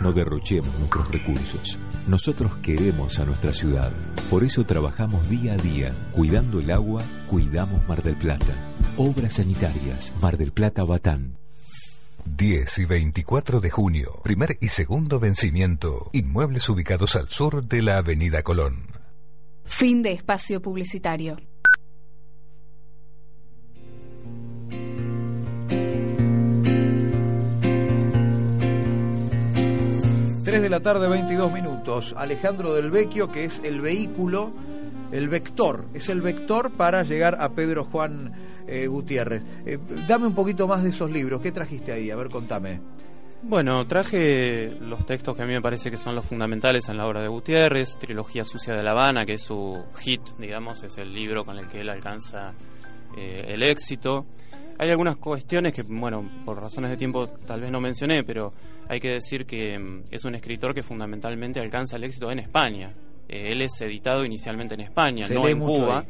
No 0.00 0.12
derrochemos 0.12 0.74
nuestros 0.78 1.10
recursos. 1.10 1.78
Nosotros 2.06 2.56
queremos 2.62 3.18
a 3.18 3.26
nuestra 3.26 3.52
ciudad. 3.52 3.92
Por 4.30 4.44
eso 4.44 4.64
trabajamos 4.64 5.28
día 5.28 5.52
a 5.52 5.56
día. 5.56 5.92
Cuidando 6.12 6.60
el 6.60 6.70
agua, 6.70 7.02
cuidamos 7.28 7.86
Mar 7.86 8.02
del 8.02 8.16
Plata. 8.16 8.54
Obras 8.96 9.34
sanitarias, 9.34 10.12
Mar 10.22 10.38
del 10.38 10.52
Plata, 10.52 10.84
Batán. 10.84 11.36
10 12.24 12.78
y 12.78 12.84
24 12.84 13.60
de 13.60 13.70
junio, 13.70 14.20
primer 14.22 14.56
y 14.60 14.68
segundo 14.68 15.20
vencimiento, 15.20 16.10
inmuebles 16.12 16.68
ubicados 16.68 17.16
al 17.16 17.28
sur 17.28 17.64
de 17.64 17.82
la 17.82 17.98
Avenida 17.98 18.42
Colón. 18.42 18.86
Fin 19.64 20.02
de 20.02 20.12
espacio 20.12 20.60
publicitario. 20.60 21.36
Tres 30.50 30.62
de 30.62 30.68
la 30.68 30.80
tarde, 30.80 31.08
22 31.08 31.52
minutos. 31.52 32.12
Alejandro 32.18 32.74
del 32.74 32.90
Vecchio, 32.90 33.30
que 33.30 33.44
es 33.44 33.60
el 33.62 33.80
vehículo, 33.80 34.52
el 35.12 35.28
vector, 35.28 35.84
es 35.94 36.08
el 36.08 36.22
vector 36.22 36.72
para 36.72 37.04
llegar 37.04 37.36
a 37.40 37.50
Pedro 37.50 37.84
Juan 37.84 38.32
eh, 38.66 38.88
Gutiérrez. 38.88 39.44
Eh, 39.64 39.78
dame 40.08 40.26
un 40.26 40.34
poquito 40.34 40.66
más 40.66 40.82
de 40.82 40.88
esos 40.88 41.08
libros. 41.08 41.40
¿Qué 41.40 41.52
trajiste 41.52 41.92
ahí? 41.92 42.10
A 42.10 42.16
ver, 42.16 42.30
contame. 42.30 42.80
Bueno, 43.44 43.86
traje 43.86 44.76
los 44.80 45.06
textos 45.06 45.36
que 45.36 45.42
a 45.42 45.46
mí 45.46 45.52
me 45.52 45.62
parece 45.62 45.88
que 45.88 45.98
son 45.98 46.16
los 46.16 46.26
fundamentales 46.26 46.88
en 46.88 46.96
la 46.96 47.06
obra 47.06 47.22
de 47.22 47.28
Gutiérrez, 47.28 47.96
Trilogía 47.96 48.44
Sucia 48.44 48.74
de 48.74 48.82
La 48.82 48.90
Habana, 48.90 49.24
que 49.24 49.34
es 49.34 49.44
su 49.44 49.80
hit, 50.00 50.20
digamos, 50.36 50.82
es 50.82 50.98
el 50.98 51.14
libro 51.14 51.44
con 51.44 51.58
el 51.58 51.68
que 51.68 51.82
él 51.82 51.88
alcanza 51.88 52.54
eh, 53.16 53.44
el 53.46 53.62
éxito. 53.62 54.26
Hay 54.80 54.88
algunas 54.88 55.18
cuestiones 55.18 55.74
que, 55.74 55.82
bueno, 55.82 56.26
por 56.46 56.58
razones 56.58 56.90
de 56.90 56.96
tiempo 56.96 57.28
tal 57.28 57.60
vez 57.60 57.70
no 57.70 57.82
mencioné, 57.82 58.24
pero 58.24 58.50
hay 58.88 58.98
que 58.98 59.10
decir 59.10 59.44
que 59.44 59.78
mm, 59.78 60.04
es 60.10 60.24
un 60.24 60.34
escritor 60.34 60.72
que 60.72 60.82
fundamentalmente 60.82 61.60
alcanza 61.60 61.96
el 61.96 62.04
éxito 62.04 62.32
en 62.32 62.38
España. 62.38 62.90
Eh, 63.28 63.52
él 63.52 63.60
es 63.60 63.78
editado 63.82 64.24
inicialmente 64.24 64.72
en 64.72 64.80
España, 64.80 65.26
Se 65.26 65.34
no 65.34 65.46
en 65.46 65.58
Cuba. 65.60 66.06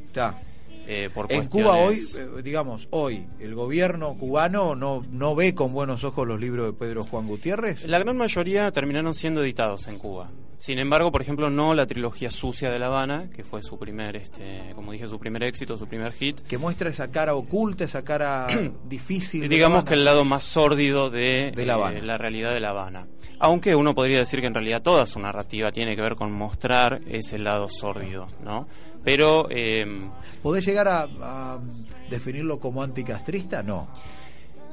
eh, 0.87 1.11
por 1.13 1.33
En 1.33 1.47
Cuba 1.47 1.79
hoy, 1.79 1.97
eh, 2.17 2.43
digamos, 2.45 2.87
hoy, 2.91 3.27
el 3.41 3.57
gobierno 3.57 4.15
cubano 4.15 4.77
no, 4.77 5.03
no 5.11 5.35
ve 5.35 5.53
con 5.53 5.73
buenos 5.73 6.05
ojos 6.05 6.29
los 6.29 6.41
libros 6.41 6.67
de 6.67 6.73
Pedro 6.73 7.03
Juan 7.03 7.27
Gutiérrez. 7.27 7.89
La 7.89 7.99
gran 7.99 8.17
mayoría 8.17 8.71
terminaron 8.71 9.15
siendo 9.15 9.43
editados 9.43 9.89
en 9.89 9.99
Cuba. 9.99 10.31
Sin 10.61 10.79
embargo, 10.79 11.11
por 11.11 11.23
ejemplo, 11.23 11.49
no 11.49 11.73
la 11.73 11.87
trilogía 11.87 12.31
sucia 12.31 12.71
de 12.71 12.79
La 12.79 12.87
Habana, 12.89 13.31
que 13.35 13.45
fue 13.45 13.63
su 13.63 13.79
primer, 13.79 14.15
este, 14.17 14.73
como 14.75 14.93
dije, 14.93 15.09
su 15.09 15.19
primer 15.19 15.43
éxito, 15.43 15.79
su 15.79 15.87
primer 15.87 16.13
hit. 16.13 16.39
Que 16.43 16.59
muestra 16.59 16.91
esa 16.91 17.11
cara 17.11 17.35
oculta, 17.35 17.85
esa 17.85 18.03
cara 18.03 18.47
difícil. 18.85 19.49
Digamos 19.49 19.85
que 19.85 19.95
el 19.95 20.01
Habana. 20.01 20.11
lado 20.17 20.25
más 20.27 20.45
sórdido 20.45 21.09
de, 21.09 21.53
De 21.57 21.65
La 21.65 21.75
Habana. 21.75 21.99
eh, 21.99 22.03
la 22.03 22.19
realidad 22.19 22.53
de 22.53 22.61
La 22.61 22.71
Habana. 22.71 23.07
Aunque 23.39 23.75
uno 23.75 23.95
podría 23.95 24.19
decir 24.19 24.41
que 24.43 24.49
en 24.49 24.55
realidad 24.55 24.83
toda 24.83 25.07
su 25.07 25.19
narrativa 25.19 25.73
tiene 25.73 25.97
que 25.97 26.03
ver 26.03 26.15
con 26.15 26.31
mostrar 26.31 27.01
ese 27.09 27.39
lado 27.39 27.71
sórdido, 27.71 28.29
¿no? 28.45 28.69
Pero 29.03 29.47
eh, 29.51 29.87
¿Podés 30.43 30.67
llegar 30.67 30.89
a, 30.89 31.09
a 31.23 31.59
definirlo 32.11 32.61
como 32.61 32.83
anticastrista? 32.83 33.63
No. 33.63 33.89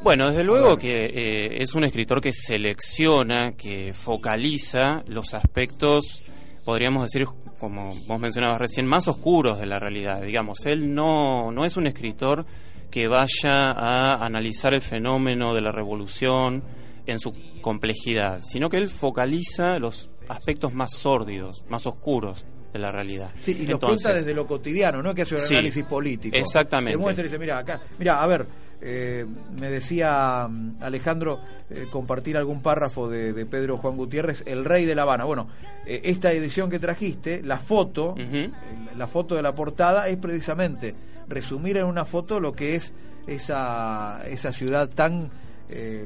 Bueno, 0.04 0.30
desde 0.30 0.44
luego 0.44 0.78
que 0.78 1.06
eh, 1.06 1.62
es 1.64 1.74
un 1.76 1.84
escritor 1.84 2.22
que 2.22 2.32
selecciona, 2.34 3.54
que 3.54 3.94
focaliza 3.94 5.04
los 5.08 5.34
aspectos, 5.34 6.22
podríamos 6.64 7.04
decir, 7.04 7.28
como 7.60 7.94
vos 8.08 8.20
mencionabas 8.20 8.60
recién, 8.60 8.86
más 8.86 9.08
oscuros 9.08 9.60
de 9.60 9.66
la 9.66 9.80
realidad. 9.80 10.22
Digamos, 10.22 10.66
él 10.66 10.94
no, 10.94 11.52
no 11.52 11.66
es 11.66 11.76
un 11.78 11.88
escritor 11.88 12.46
que 12.92 13.08
vaya 13.08 13.72
a 13.72 14.26
analizar 14.26 14.74
el 14.74 14.82
fenómeno 14.82 15.54
de 15.54 15.62
la 15.62 15.72
revolución 15.74 16.64
en 17.06 17.20
su 17.20 17.34
complejidad, 17.62 18.42
sino 18.44 18.70
que 18.70 18.78
él 18.78 18.90
focaliza 18.90 19.78
los 19.80 20.10
aspectos 20.30 20.74
más 20.74 20.94
sórdidos, 20.94 21.64
más 21.70 21.86
oscuros 21.86 22.46
de 22.72 22.80
la 22.80 22.92
realidad. 22.92 23.30
Sí, 23.40 23.52
y 23.60 23.66
lo 23.66 23.74
Entonces, 23.74 24.04
cuenta 24.04 24.20
desde 24.20 24.34
lo 24.34 24.46
cotidiano, 24.46 25.02
no 25.02 25.10
es 25.10 25.16
que 25.16 25.22
hace 25.24 25.36
un 25.36 25.42
Sí, 25.42 25.54
análisis 25.56 25.84
político. 25.86 26.36
exactamente. 26.38 26.98
Te 26.98 27.02
muestra 27.02 27.24
y 27.26 27.28
dice, 27.28 27.40
mira, 27.40 27.58
acá, 27.58 27.82
mira, 27.98 28.22
a 28.22 28.28
ver, 28.28 28.46
eh, 28.82 29.26
me 29.60 29.70
decía 29.70 30.48
mm, 30.50 30.78
Alejandro 30.82 31.40
eh, 31.70 31.88
compartir 31.92 32.38
algún 32.38 32.62
párrafo 32.62 33.10
de, 33.10 33.34
de 33.34 33.46
Pedro 33.46 33.78
Juan 33.78 33.98
Gutiérrez, 33.98 34.44
El 34.46 34.66
Rey 34.66 34.86
de 34.86 34.96
La 34.96 35.04
Habana. 35.04 35.24
Bueno, 35.26 35.48
eh, 35.86 36.02
esta 36.06 36.32
edición 36.32 36.70
que 36.70 36.80
trajiste, 36.80 37.42
la 37.44 37.58
foto, 37.58 38.16
eh, 38.18 38.50
la 38.98 39.08
foto 39.08 39.36
de 39.36 39.42
la 39.42 39.56
portada 39.56 40.08
es 40.08 40.18
precisamente 40.18 40.94
resumir 41.28 41.78
en 41.78 41.86
una 41.86 42.06
foto 42.06 42.40
lo 42.40 42.54
que 42.54 42.76
es 42.76 42.94
esa, 43.26 44.22
esa 44.28 44.52
ciudad 44.52 44.90
tan... 44.90 45.30
eh, 45.70 46.06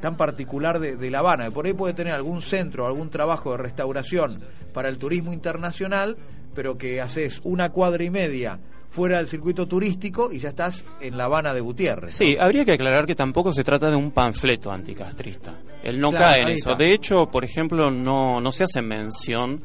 tan 0.00 0.16
particular 0.16 0.78
de, 0.78 0.94
de 0.94 1.10
La 1.10 1.18
Habana. 1.18 1.50
Por 1.50 1.66
ahí 1.66 1.72
puede 1.72 1.92
tener 1.92 2.14
algún 2.14 2.40
centro, 2.40 2.86
algún 2.86 3.10
trabajo 3.10 3.50
de 3.50 3.56
restauración 3.56 4.38
para 4.72 4.88
el 4.88 4.96
turismo 4.96 5.32
internacional, 5.32 6.16
pero 6.54 6.78
que 6.78 7.00
haces 7.00 7.40
una 7.42 7.70
cuadra 7.70 8.04
y 8.04 8.10
media 8.10 8.60
fuera 8.90 9.18
del 9.18 9.28
circuito 9.28 9.66
turístico 9.66 10.32
y 10.32 10.38
ya 10.38 10.48
estás 10.50 10.84
en 11.00 11.16
La 11.16 11.24
Habana 11.24 11.52
de 11.54 11.60
Gutiérrez. 11.60 12.14
Sí, 12.14 12.36
habría 12.38 12.64
que 12.64 12.72
aclarar 12.72 13.06
que 13.06 13.14
tampoco 13.14 13.52
se 13.52 13.62
trata 13.64 13.90
de 13.90 13.96
un 13.96 14.10
panfleto 14.10 14.72
anticastrista. 14.72 15.52
Él 15.82 16.00
no 16.00 16.10
Claro, 16.10 16.24
cae 16.24 16.42
en 16.42 16.48
eso. 16.48 16.70
está. 16.70 16.74
De 16.82 16.92
hecho, 16.92 17.26
por 17.30 17.44
ejemplo, 17.44 17.90
no, 17.90 18.40
no 18.40 18.52
se 18.52 18.64
hace 18.64 18.82
mención 18.82 19.62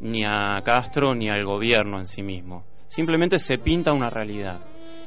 ni 0.00 0.24
a 0.24 0.60
Castro 0.64 1.14
ni 1.14 1.28
al 1.28 1.44
gobierno 1.44 1.98
en 1.98 2.06
sí 2.06 2.22
mismo. 2.22 2.64
Simplemente 2.86 3.38
se 3.38 3.58
pinta 3.58 3.92
una 3.92 4.10
realidad. 4.10 4.60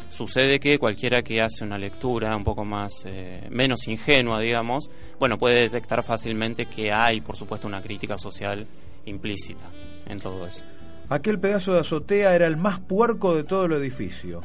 Sucede 0.10 0.60
que 0.60 0.78
cualquiera 0.78 1.22
que 1.22 1.42
hace 1.42 1.64
una 1.64 1.78
lectura 1.78 2.36
un 2.36 2.44
poco 2.44 2.66
más 2.66 2.92
eh, 3.06 3.48
menos 3.50 3.88
ingenua, 3.88 4.42
digamos, 4.42 4.90
bueno, 5.18 5.38
puede 5.38 5.62
detectar 5.62 6.04
fácilmente 6.04 6.66
que 6.66 6.92
hay, 6.92 7.22
por 7.22 7.38
supuesto, 7.38 7.66
una 7.68 7.82
crítica 7.82 8.18
social 8.18 8.68
implícita 9.06 9.70
en 10.08 10.20
todo 10.20 10.46
eso. 10.46 10.66
Aquel 11.12 11.42
pedazo 11.42 11.74
de 11.74 11.82
azotea 11.82 12.34
era 12.36 12.48
el 12.48 12.56
más 12.56 12.80
puerco 12.80 13.36
de 13.36 13.44
todo 13.44 13.66
el 13.66 13.74
edificio. 13.74 14.40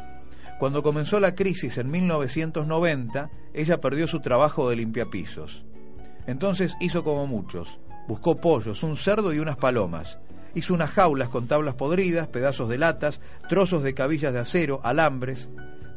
Cuando 0.59 0.83
comenzó 0.83 1.21
la 1.21 1.37
crisis 1.37 1.79
en 1.79 1.89
1990, 1.93 3.31
ella 3.55 3.81
perdió 3.81 4.09
su 4.09 4.19
trabajo 4.19 4.69
de 4.69 4.75
limpiapisos. 4.75 5.65
Entonces 6.27 6.75
hizo 6.81 7.05
como 7.05 7.29
muchos. 7.29 7.79
Buscó 8.09 8.41
pollos, 8.41 8.83
un 8.83 8.97
cerdo 8.97 9.33
y 9.33 9.39
unas 9.39 9.57
palomas. 9.59 10.19
Hizo 10.57 10.75
unas 10.75 10.91
jaulas 10.91 11.29
con 11.29 11.47
tablas 11.47 11.77
podridas, 11.77 12.27
pedazos 12.27 12.69
de 12.69 12.79
latas, 12.79 13.21
trozos 13.49 13.85
de 13.85 13.95
cabillas 13.95 14.33
de 14.33 14.41
acero, 14.41 14.81
alambres. 14.83 15.49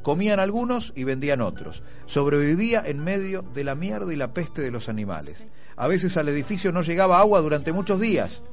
Comían 0.04 0.40
algunos 0.40 0.94
y 0.96 1.04
vendían 1.04 1.42
otros. 1.42 1.82
Sobrevivía 2.06 2.84
en 2.86 3.04
medio 3.04 3.42
de 3.42 3.64
la 3.64 3.74
mierda 3.74 4.14
y 4.14 4.18
la 4.18 4.36
peste 4.36 4.62
de 4.62 4.70
los 4.70 4.88
animales. 4.88 5.44
A 5.78 5.88
veces 5.88 6.16
al 6.16 6.30
edificio 6.30 6.72
no 6.72 6.84
llegaba 6.84 7.18
agua 7.18 7.42
durante 7.42 7.74
muchos 7.74 8.00
días. 8.00 8.44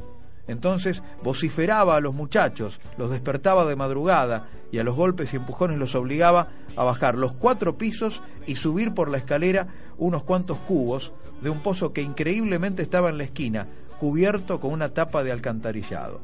Entonces 0.48 1.02
vociferaba 1.22 1.96
a 1.96 2.00
los 2.00 2.14
muchachos, 2.14 2.80
los 2.98 3.10
despertaba 3.10 3.64
de 3.64 3.76
madrugada 3.76 4.48
y 4.70 4.78
a 4.78 4.84
los 4.84 4.94
golpes 4.94 5.32
y 5.32 5.36
empujones 5.36 5.78
los 5.78 5.94
obligaba 5.94 6.48
a 6.76 6.84
bajar 6.84 7.16
los 7.16 7.32
cuatro 7.32 7.76
pisos 7.76 8.22
y 8.46 8.56
subir 8.56 8.94
por 8.94 9.10
la 9.10 9.18
escalera 9.18 9.68
unos 9.98 10.22
cuantos 10.22 10.58
cubos 10.58 11.12
de 11.40 11.50
un 11.50 11.60
pozo 11.62 11.92
que 11.92 12.02
increíblemente 12.02 12.82
estaba 12.82 13.08
en 13.08 13.18
la 13.18 13.24
esquina, 13.24 13.66
cubierto 13.98 14.60
con 14.60 14.72
una 14.72 14.90
tapa 14.90 15.24
de 15.24 15.32
alcantarillado. 15.32 16.20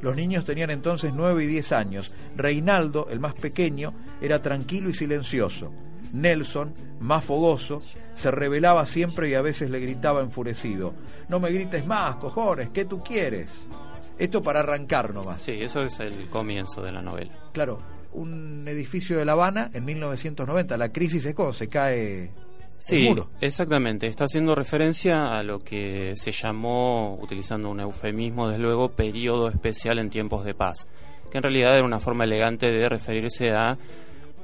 Los 0.00 0.16
niños 0.16 0.44
tenían 0.44 0.70
entonces 0.70 1.12
nueve 1.14 1.44
y 1.44 1.46
diez 1.46 1.70
años. 1.70 2.12
Reinaldo, 2.36 3.06
el 3.10 3.20
más 3.20 3.34
pequeño, 3.34 3.94
era 4.20 4.42
tranquilo 4.42 4.90
y 4.90 4.94
silencioso. 4.94 5.72
Nelson, 6.12 6.74
más 7.00 7.24
fogoso, 7.24 7.82
se 8.14 8.30
rebelaba 8.30 8.86
siempre 8.86 9.28
y 9.28 9.34
a 9.34 9.42
veces 9.42 9.70
le 9.70 9.80
gritaba 9.80 10.20
enfurecido, 10.20 10.94
no 11.28 11.40
me 11.40 11.50
grites 11.50 11.86
más, 11.86 12.16
cojones, 12.16 12.68
¿qué 12.70 12.84
tú 12.84 13.02
quieres? 13.02 13.66
Esto 14.18 14.42
para 14.42 14.60
arrancar 14.60 15.12
nomás. 15.12 15.42
Sí, 15.42 15.58
eso 15.60 15.82
es 15.82 15.98
el 16.00 16.28
comienzo 16.28 16.82
de 16.82 16.92
la 16.92 17.02
novela. 17.02 17.32
Claro, 17.52 17.78
un 18.12 18.62
edificio 18.68 19.18
de 19.18 19.24
La 19.24 19.32
Habana 19.32 19.70
en 19.72 19.84
1990, 19.84 20.76
la 20.76 20.92
crisis 20.92 21.24
es 21.26 21.34
cuando 21.34 21.54
se 21.54 21.68
cae 21.68 22.30
Sí, 22.82 23.08
exactamente. 23.40 24.08
Está 24.08 24.24
haciendo 24.24 24.56
referencia 24.56 25.38
a 25.38 25.44
lo 25.44 25.60
que 25.60 26.14
se 26.16 26.32
llamó, 26.32 27.16
utilizando 27.22 27.70
un 27.70 27.78
eufemismo, 27.78 28.48
desde 28.48 28.60
luego, 28.60 28.90
periodo 28.90 29.48
especial 29.48 30.00
en 30.00 30.10
tiempos 30.10 30.44
de 30.44 30.54
paz, 30.54 30.88
que 31.30 31.38
en 31.38 31.44
realidad 31.44 31.76
era 31.76 31.84
una 31.84 32.00
forma 32.00 32.24
elegante 32.24 32.72
de 32.72 32.88
referirse 32.88 33.52
a 33.52 33.78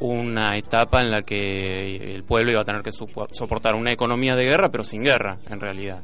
una 0.00 0.56
etapa 0.56 1.02
en 1.02 1.10
la 1.10 1.22
que 1.22 2.14
el 2.14 2.22
pueblo 2.24 2.52
iba 2.52 2.60
a 2.60 2.64
tener 2.64 2.82
que 2.82 2.92
soportar 2.92 3.74
una 3.74 3.92
economía 3.92 4.36
de 4.36 4.44
guerra, 4.44 4.70
pero 4.70 4.84
sin 4.84 5.02
guerra, 5.02 5.38
en 5.50 5.60
realidad. 5.60 6.00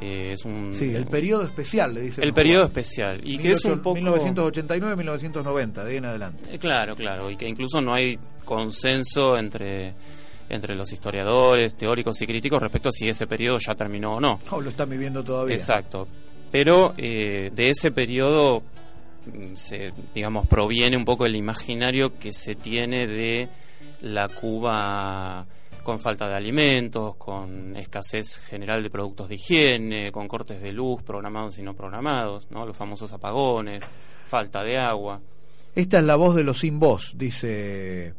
Eh, 0.00 0.30
es 0.32 0.44
un, 0.44 0.72
Sí, 0.72 0.94
el 0.94 1.06
periodo 1.06 1.42
especial, 1.44 1.94
le 1.94 2.00
dicen. 2.02 2.24
el 2.24 2.32
periodo 2.32 2.64
especial. 2.64 3.20
Y 3.24 3.38
que 3.38 3.52
es 3.52 3.64
un 3.64 3.80
poco... 3.80 4.00
1989-1990, 4.00 5.84
de 5.84 5.90
ahí 5.90 5.96
en 5.98 6.04
adelante. 6.06 6.54
Eh, 6.54 6.58
Claro, 6.58 6.94
claro, 6.96 7.30
y 7.30 7.36
que 7.36 7.46
incluso 7.48 7.80
no 7.80 7.92
hay 7.92 8.18
consenso 8.44 9.36
entre, 9.36 9.94
entre 10.48 10.74
los 10.74 10.90
historiadores, 10.92 11.74
teóricos 11.76 12.20
y 12.22 12.26
críticos 12.26 12.60
respecto 12.60 12.88
a 12.88 12.92
si 12.92 13.08
ese 13.08 13.26
periodo 13.26 13.58
ya 13.58 13.74
terminó 13.74 14.16
o 14.16 14.20
no. 14.20 14.40
No, 14.50 14.60
lo 14.60 14.70
están 14.70 14.88
viviendo 14.88 15.22
todavía. 15.22 15.54
Exacto. 15.54 16.08
Pero 16.50 16.94
eh, 16.96 17.50
de 17.54 17.70
ese 17.70 17.90
periodo, 17.92 18.62
se, 19.54 19.92
digamos, 20.14 20.46
proviene 20.46 20.96
un 20.96 21.04
poco 21.04 21.26
el 21.26 21.36
imaginario 21.36 22.18
que 22.18 22.32
se 22.32 22.54
tiene 22.54 23.06
de 23.06 23.48
la 24.00 24.28
Cuba 24.28 25.46
con 25.82 25.98
falta 25.98 26.28
de 26.28 26.34
alimentos, 26.34 27.16
con 27.16 27.76
escasez 27.76 28.38
general 28.38 28.82
de 28.82 28.90
productos 28.90 29.28
de 29.28 29.34
higiene, 29.34 30.12
con 30.12 30.28
cortes 30.28 30.62
de 30.62 30.72
luz 30.72 31.02
programados 31.02 31.58
y 31.58 31.62
no 31.62 31.74
programados, 31.74 32.48
¿no? 32.50 32.64
los 32.66 32.76
famosos 32.76 33.12
apagones, 33.12 33.82
falta 34.24 34.62
de 34.62 34.78
agua. 34.78 35.20
Esta 35.74 35.98
es 35.98 36.04
la 36.04 36.16
voz 36.16 36.36
de 36.36 36.44
los 36.44 36.60
sin 36.60 36.78
voz, 36.78 37.12
dice 37.16 38.14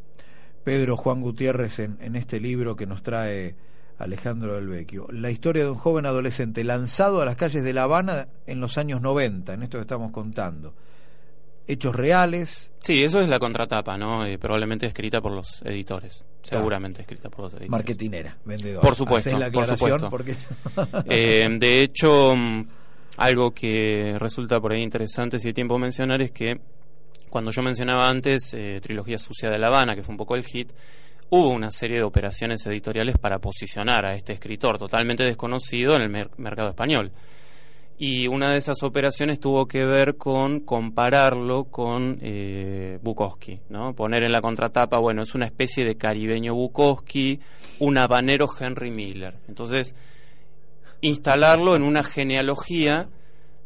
Pedro 0.63 0.97
Juan 0.97 1.21
Gutiérrez 1.21 1.79
en, 1.79 1.97
en 2.01 2.15
este 2.15 2.39
libro 2.39 2.75
que 2.75 2.85
nos 2.85 3.03
trae 3.03 3.55
Alejandro 3.97 4.55
del 4.55 4.67
Vecchio. 4.67 5.07
La 5.11 5.29
historia 5.29 5.63
de 5.63 5.69
un 5.69 5.77
joven 5.77 6.05
adolescente 6.05 6.63
lanzado 6.63 7.21
a 7.21 7.25
las 7.25 7.35
calles 7.35 7.63
de 7.63 7.73
La 7.73 7.83
Habana 7.83 8.27
en 8.45 8.59
los 8.59 8.77
años 8.77 9.01
90, 9.01 9.53
en 9.53 9.63
esto 9.63 9.77
que 9.77 9.83
estamos 9.83 10.11
contando. 10.11 10.73
Hechos 11.67 11.95
reales, 11.95 12.71
Sí, 12.81 13.01
eso 13.01 13.21
es 13.21 13.29
la 13.29 13.39
contratapa, 13.39 13.97
¿no? 13.97 14.25
Eh, 14.25 14.37
probablemente 14.37 14.85
escrita 14.85 15.21
por 15.21 15.31
los 15.31 15.61
editores. 15.63 16.25
Seguramente 16.41 16.99
escrita 17.01 17.29
por 17.29 17.45
los 17.45 17.53
editores. 17.53 17.69
marketinera, 17.69 18.37
vendedor. 18.43 18.81
Por 18.81 18.93
supuesto, 18.95 19.39
la 19.39 19.49
por 19.49 19.65
supuesto. 19.67 20.09
porque 20.09 20.35
Eh, 21.09 21.47
de 21.59 21.81
hecho, 21.81 22.35
mm, 22.35 22.67
algo 23.17 23.51
que 23.51 24.15
resulta 24.19 24.59
por 24.59 24.73
ahí 24.73 24.81
interesante, 24.81 25.39
si 25.39 25.47
hay 25.47 25.53
tiempo 25.53 25.75
a 25.75 25.79
mencionar, 25.79 26.21
es 26.21 26.31
que 26.31 26.59
cuando 27.29 27.51
yo 27.51 27.61
mencionaba 27.61 28.09
antes 28.09 28.53
eh, 28.53 28.79
Trilogía 28.83 29.17
Sucia 29.17 29.49
de 29.49 29.57
La 29.57 29.67
Habana, 29.67 29.95
que 29.95 30.03
fue 30.03 30.11
un 30.11 30.17
poco 30.17 30.35
el 30.35 30.43
hit, 30.43 30.71
hubo 31.29 31.49
una 31.49 31.71
serie 31.71 31.97
de 31.97 32.03
operaciones 32.03 32.65
editoriales 32.65 33.17
para 33.17 33.39
posicionar 33.39 34.05
a 34.05 34.13
este 34.13 34.33
escritor 34.33 34.77
totalmente 34.77 35.23
desconocido 35.23 35.95
en 35.95 36.01
el 36.01 36.09
mer- 36.09 36.29
mercado 36.37 36.67
español. 36.69 37.11
Y 37.97 38.27
una 38.27 38.51
de 38.51 38.57
esas 38.57 38.81
operaciones 38.83 39.39
tuvo 39.39 39.67
que 39.67 39.85
ver 39.85 40.17
con 40.17 40.61
compararlo 40.61 41.65
con 41.65 42.17
eh, 42.21 42.99
Bukowski, 43.01 43.59
¿no? 43.69 43.93
Poner 43.93 44.23
en 44.23 44.31
la 44.31 44.41
contratapa, 44.41 44.97
bueno, 44.97 45.21
es 45.21 45.35
una 45.35 45.45
especie 45.45 45.85
de 45.85 45.95
caribeño 45.95 46.55
Bukowski, 46.55 47.39
un 47.79 47.97
habanero 47.97 48.49
Henry 48.59 48.91
Miller. 48.91 49.35
Entonces, 49.47 49.95
instalarlo 51.01 51.75
en 51.75 51.83
una 51.83 52.03
genealogía 52.03 53.09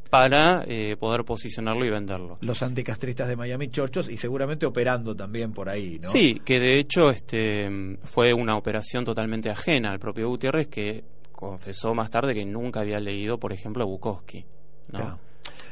para 0.09 0.63
eh, 0.67 0.95
poder 0.99 1.23
posicionarlo 1.25 1.85
y 1.85 1.89
venderlo. 1.89 2.37
los 2.41 2.63
anticastristas 2.63 3.27
de 3.27 3.35
Miami 3.35 3.69
Chorchos 3.69 4.09
y 4.09 4.17
seguramente 4.17 4.65
operando 4.65 5.15
también 5.15 5.51
por 5.51 5.69
ahí, 5.69 5.99
¿no? 6.01 6.09
Sí, 6.09 6.41
que 6.43 6.59
de 6.59 6.79
hecho 6.79 7.09
este 7.11 7.97
fue 8.03 8.33
una 8.33 8.55
operación 8.57 9.03
totalmente 9.05 9.49
ajena 9.49 9.91
al 9.91 9.99
propio 9.99 10.29
Gutiérrez 10.29 10.67
que 10.67 11.03
confesó 11.37 11.93
más 11.93 12.09
tarde 12.09 12.33
que 12.33 12.43
nunca 12.45 12.79
había 12.79 12.99
leído, 12.99 13.39
por 13.39 13.53
ejemplo, 13.53 13.83
a 13.83 13.85
Bukowski. 13.85 14.43
¿no? 14.87 14.99
Claro. 14.99 15.19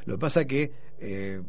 Lo 0.05 0.13
que 0.13 0.19
pasa 0.19 0.45
que 0.45 0.71
eh, 0.99 1.41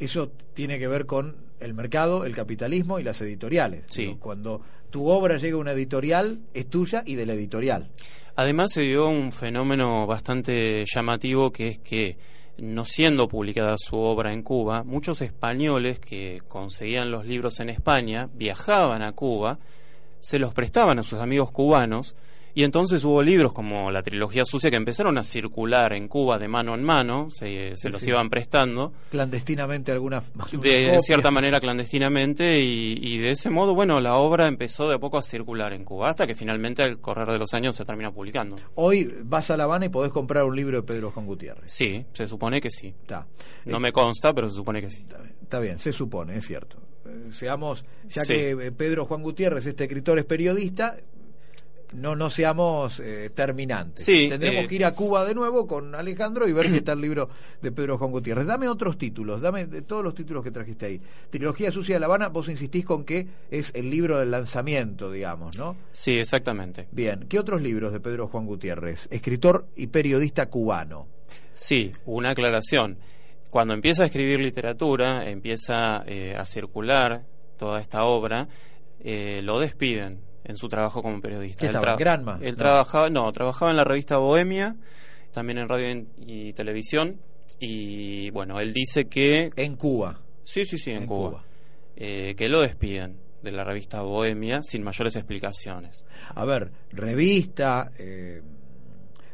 eso 0.00 0.32
tiene 0.52 0.80
que 0.80 0.88
ver 0.88 1.06
con 1.06 1.36
el 1.60 1.72
mercado, 1.72 2.24
el 2.24 2.34
capitalismo 2.34 2.98
y 2.98 3.04
las 3.04 3.20
editoriales. 3.20 3.84
Sí. 3.88 4.16
Cuando 4.18 4.62
tu 4.90 5.06
obra 5.06 5.38
llega 5.38 5.54
a 5.54 5.60
una 5.60 5.72
editorial, 5.72 6.40
es 6.52 6.68
tuya 6.68 7.04
y 7.06 7.14
de 7.14 7.24
la 7.24 7.34
editorial. 7.34 7.88
Además 8.34 8.72
se 8.72 8.80
dio 8.80 9.08
un 9.08 9.30
fenómeno 9.30 10.08
bastante 10.08 10.84
llamativo 10.92 11.52
que 11.52 11.68
es 11.68 11.78
que 11.78 12.18
no 12.58 12.84
siendo 12.84 13.28
publicada 13.28 13.76
su 13.78 13.96
obra 13.96 14.32
en 14.32 14.42
Cuba, 14.42 14.82
muchos 14.82 15.22
españoles 15.22 16.00
que 16.00 16.42
conseguían 16.48 17.12
los 17.12 17.24
libros 17.26 17.60
en 17.60 17.68
España 17.68 18.28
viajaban 18.34 19.02
a 19.02 19.12
Cuba, 19.12 19.60
se 20.18 20.40
los 20.40 20.52
prestaban 20.52 20.98
a 20.98 21.04
sus 21.04 21.20
amigos 21.20 21.52
cubanos 21.52 22.16
y 22.54 22.64
entonces 22.64 23.02
hubo 23.04 23.22
libros 23.22 23.52
como 23.52 23.90
la 23.90 24.02
trilogía 24.02 24.44
sucia 24.44 24.70
que 24.70 24.76
empezaron 24.76 25.16
a 25.18 25.24
circular 25.24 25.92
en 25.92 26.08
Cuba 26.08 26.38
de 26.38 26.48
mano 26.48 26.74
en 26.74 26.82
mano, 26.82 27.28
se, 27.30 27.70
se 27.70 27.76
Sí, 27.76 27.88
los 27.90 28.00
sí. 28.02 28.08
iban 28.10 28.28
prestando 28.30 28.92
Clandestinamente 29.10 29.90
alguna, 29.92 30.18
alguna 30.38 30.62
de 30.62 30.84
copia. 30.86 31.00
cierta 31.00 31.30
manera 31.30 31.60
clandestinamente 31.60 32.60
y, 32.60 32.98
y 33.00 33.18
de 33.18 33.30
ese 33.32 33.50
modo, 33.50 33.74
bueno, 33.74 34.00
la 34.00 34.16
obra 34.16 34.46
empezó 34.48 34.88
de 34.88 34.96
a 34.96 34.98
poco 34.98 35.18
a 35.18 35.22
circular 35.22 35.72
en 35.72 35.84
Cuba 35.84 36.10
hasta 36.10 36.26
que 36.26 36.34
finalmente 36.34 36.82
al 36.82 36.98
correr 37.00 37.28
de 37.30 37.38
los 37.38 37.52
años 37.54 37.76
se 37.76 37.84
termina 37.84 38.10
publicando. 38.12 38.56
Hoy 38.74 39.12
vas 39.24 39.50
a 39.50 39.56
La 39.56 39.64
Habana 39.64 39.86
y 39.86 39.88
podés 39.88 40.12
comprar 40.12 40.44
un 40.44 40.56
libro 40.56 40.76
de 40.76 40.82
Pedro 40.82 41.10
Juan 41.10 41.26
Gutiérrez. 41.26 41.72
Sí, 41.72 42.04
se 42.12 42.26
supone 42.26 42.60
que 42.60 42.70
sí. 42.70 42.88
Está. 42.88 43.26
No 43.64 43.76
Eh, 43.76 43.80
me 43.80 43.92
consta, 43.92 44.32
pero 44.34 44.48
se 44.48 44.56
supone 44.56 44.80
que 44.80 44.90
sí. 44.90 45.02
Está 45.02 45.18
bien, 45.18 45.34
está 45.42 45.58
bien, 45.60 45.78
se 45.78 45.92
supone, 45.92 46.36
es 46.36 46.46
cierto. 46.46 46.78
Eh, 47.06 47.28
Seamos, 47.30 47.84
ya 48.08 48.22
Sí. 48.22 48.32
que 48.34 48.50
eh, 48.50 48.72
Pedro 48.72 49.06
Juan 49.06 49.22
Gutiérrez, 49.22 49.66
este 49.66 49.84
escritor, 49.84 50.18
es 50.18 50.24
periodista, 50.24 50.96
no, 51.94 52.16
no 52.16 52.30
seamos 52.30 53.00
eh, 53.00 53.30
terminantes. 53.34 54.04
Sí, 54.04 54.28
Tendremos 54.28 54.64
eh, 54.64 54.68
que 54.68 54.74
ir 54.74 54.84
a 54.84 54.92
Cuba 54.92 55.24
de 55.24 55.34
nuevo 55.34 55.66
con 55.66 55.94
Alejandro 55.94 56.48
y 56.48 56.52
ver 56.52 56.68
si 56.68 56.76
está 56.76 56.92
el 56.92 57.00
libro 57.00 57.28
de 57.60 57.72
Pedro 57.72 57.98
Juan 57.98 58.10
Gutiérrez. 58.10 58.46
Dame 58.46 58.68
otros 58.68 58.98
títulos, 58.98 59.40
dame 59.40 59.66
de 59.66 59.82
todos 59.82 60.02
los 60.02 60.14
títulos 60.14 60.42
que 60.42 60.50
trajiste 60.50 60.86
ahí. 60.86 61.00
Trilogía 61.30 61.70
Sucia 61.70 61.96
de 61.96 62.00
La 62.00 62.06
Habana, 62.06 62.28
vos 62.28 62.48
insistís 62.48 62.84
con 62.84 63.04
que 63.04 63.26
es 63.50 63.72
el 63.74 63.90
libro 63.90 64.18
del 64.18 64.30
lanzamiento, 64.30 65.10
digamos, 65.10 65.56
¿no? 65.58 65.76
Sí, 65.92 66.18
exactamente. 66.18 66.88
Bien, 66.92 67.26
¿qué 67.28 67.38
otros 67.38 67.62
libros 67.62 67.92
de 67.92 68.00
Pedro 68.00 68.28
Juan 68.28 68.46
Gutiérrez? 68.46 69.08
Escritor 69.10 69.66
y 69.76 69.88
periodista 69.88 70.46
cubano. 70.46 71.06
Sí, 71.54 71.92
una 72.06 72.30
aclaración. 72.30 72.98
Cuando 73.50 73.74
empieza 73.74 74.02
a 74.02 74.06
escribir 74.06 74.40
literatura, 74.40 75.28
empieza 75.28 76.04
eh, 76.06 76.34
a 76.34 76.44
circular 76.44 77.26
toda 77.58 77.80
esta 77.80 78.04
obra, 78.04 78.48
eh, 79.00 79.40
lo 79.44 79.60
despiden 79.60 80.31
en 80.44 80.56
su 80.56 80.68
trabajo 80.68 81.02
como 81.02 81.20
periodista. 81.20 81.60
¿Qué 81.60 81.66
estaba, 81.66 81.92
en 81.92 81.98
Granma? 81.98 82.38
Él 82.42 82.52
No. 82.52 82.56
trabajaba, 82.56 83.10
no, 83.10 83.30
trabajaba 83.32 83.70
en 83.70 83.76
la 83.76 83.84
revista 83.84 84.16
Bohemia, 84.18 84.76
también 85.32 85.58
en 85.58 85.68
radio 85.68 85.90
y- 85.90 86.48
y 86.48 86.52
televisión, 86.52 87.20
y 87.58 88.30
bueno, 88.30 88.60
él 88.60 88.72
dice 88.72 89.06
que 89.06 89.50
En 89.56 89.76
Cuba. 89.76 90.20
Sí, 90.44 90.64
sí, 90.66 90.78
sí, 90.78 90.90
en, 90.90 91.02
En 91.02 91.06
Cuba. 91.06 91.28
Cuba. 91.30 91.44
Eh, 91.96 92.34
que 92.36 92.48
lo 92.48 92.60
despiden 92.60 93.16
de 93.42 93.52
la 93.52 93.64
revista 93.64 94.02
Bohemia 94.02 94.60
sin 94.62 94.82
mayores 94.82 95.14
explicaciones. 95.16 96.04
A 96.34 96.44
ver, 96.44 96.72
revista, 96.90 97.92
eh, 97.98 98.42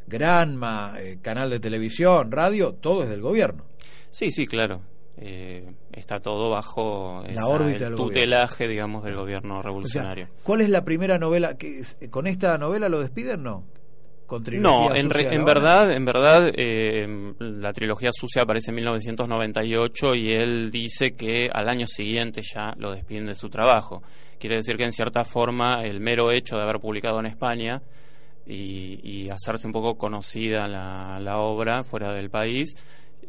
Granma, 0.06 0.94
eh, 0.98 1.18
canal 1.20 1.50
de 1.50 1.60
televisión, 1.60 2.32
radio, 2.32 2.72
todo 2.74 3.02
es 3.02 3.08
del 3.10 3.20
gobierno. 3.20 3.64
Sí, 4.10 4.30
sí, 4.30 4.46
claro. 4.46 4.80
Eh, 5.20 5.68
está 5.92 6.20
todo 6.20 6.48
bajo 6.50 7.22
La 7.26 7.32
esa- 7.32 7.46
órbita 7.48 7.86
el 7.88 7.96
tutelaje, 7.96 8.68
digamos, 8.68 9.02
del 9.02 9.16
gobierno 9.16 9.54
O 9.54 9.56
sea, 9.56 9.62
revolucionario. 9.68 10.28
¿cuál 10.44 10.60
es 10.60 10.68
la 10.70 10.84
primera 10.84 11.18
novela 11.18 11.56
que 11.56 11.82
con 12.10 12.26
esta 12.28 12.56
novela 12.56 12.88
lo 12.88 13.00
despiden? 13.00 13.42
No. 13.42 13.64
Con 14.26 14.44
trilogía 14.44 14.90
no, 14.90 14.94
en, 14.94 15.08
re- 15.10 15.38
verdad, 15.42 15.90
en 15.90 16.04
verdad, 16.04 16.52
eh, 16.54 17.32
la 17.38 17.72
trilogía 17.72 18.10
sucia 18.12 18.42
aparece 18.42 18.70
en 18.70 18.74
1998 18.76 20.14
y 20.14 20.32
él 20.32 20.70
dice 20.70 21.16
que 21.16 21.50
al 21.52 21.68
año 21.68 21.86
siguiente 21.88 22.42
ya 22.42 22.74
lo 22.78 22.92
despiden 22.92 23.26
de 23.26 23.34
su 23.34 23.48
trabajo. 23.48 24.02
Quiere 24.38 24.56
decir 24.56 24.76
que 24.76 24.84
en 24.84 24.92
cierta 24.92 25.24
forma 25.24 25.84
el 25.84 26.00
mero 26.00 26.30
hecho 26.30 26.56
de 26.56 26.62
haber 26.62 26.78
publicado 26.78 27.18
en 27.20 27.26
España 27.26 27.82
y, 28.46 29.00
y 29.02 29.30
hacerse 29.30 29.66
un 29.66 29.72
poco 29.72 29.96
conocida 29.96 30.68
la, 30.68 31.18
la 31.20 31.38
obra 31.38 31.82
fuera 31.82 32.12
del 32.12 32.30
país 32.30 32.76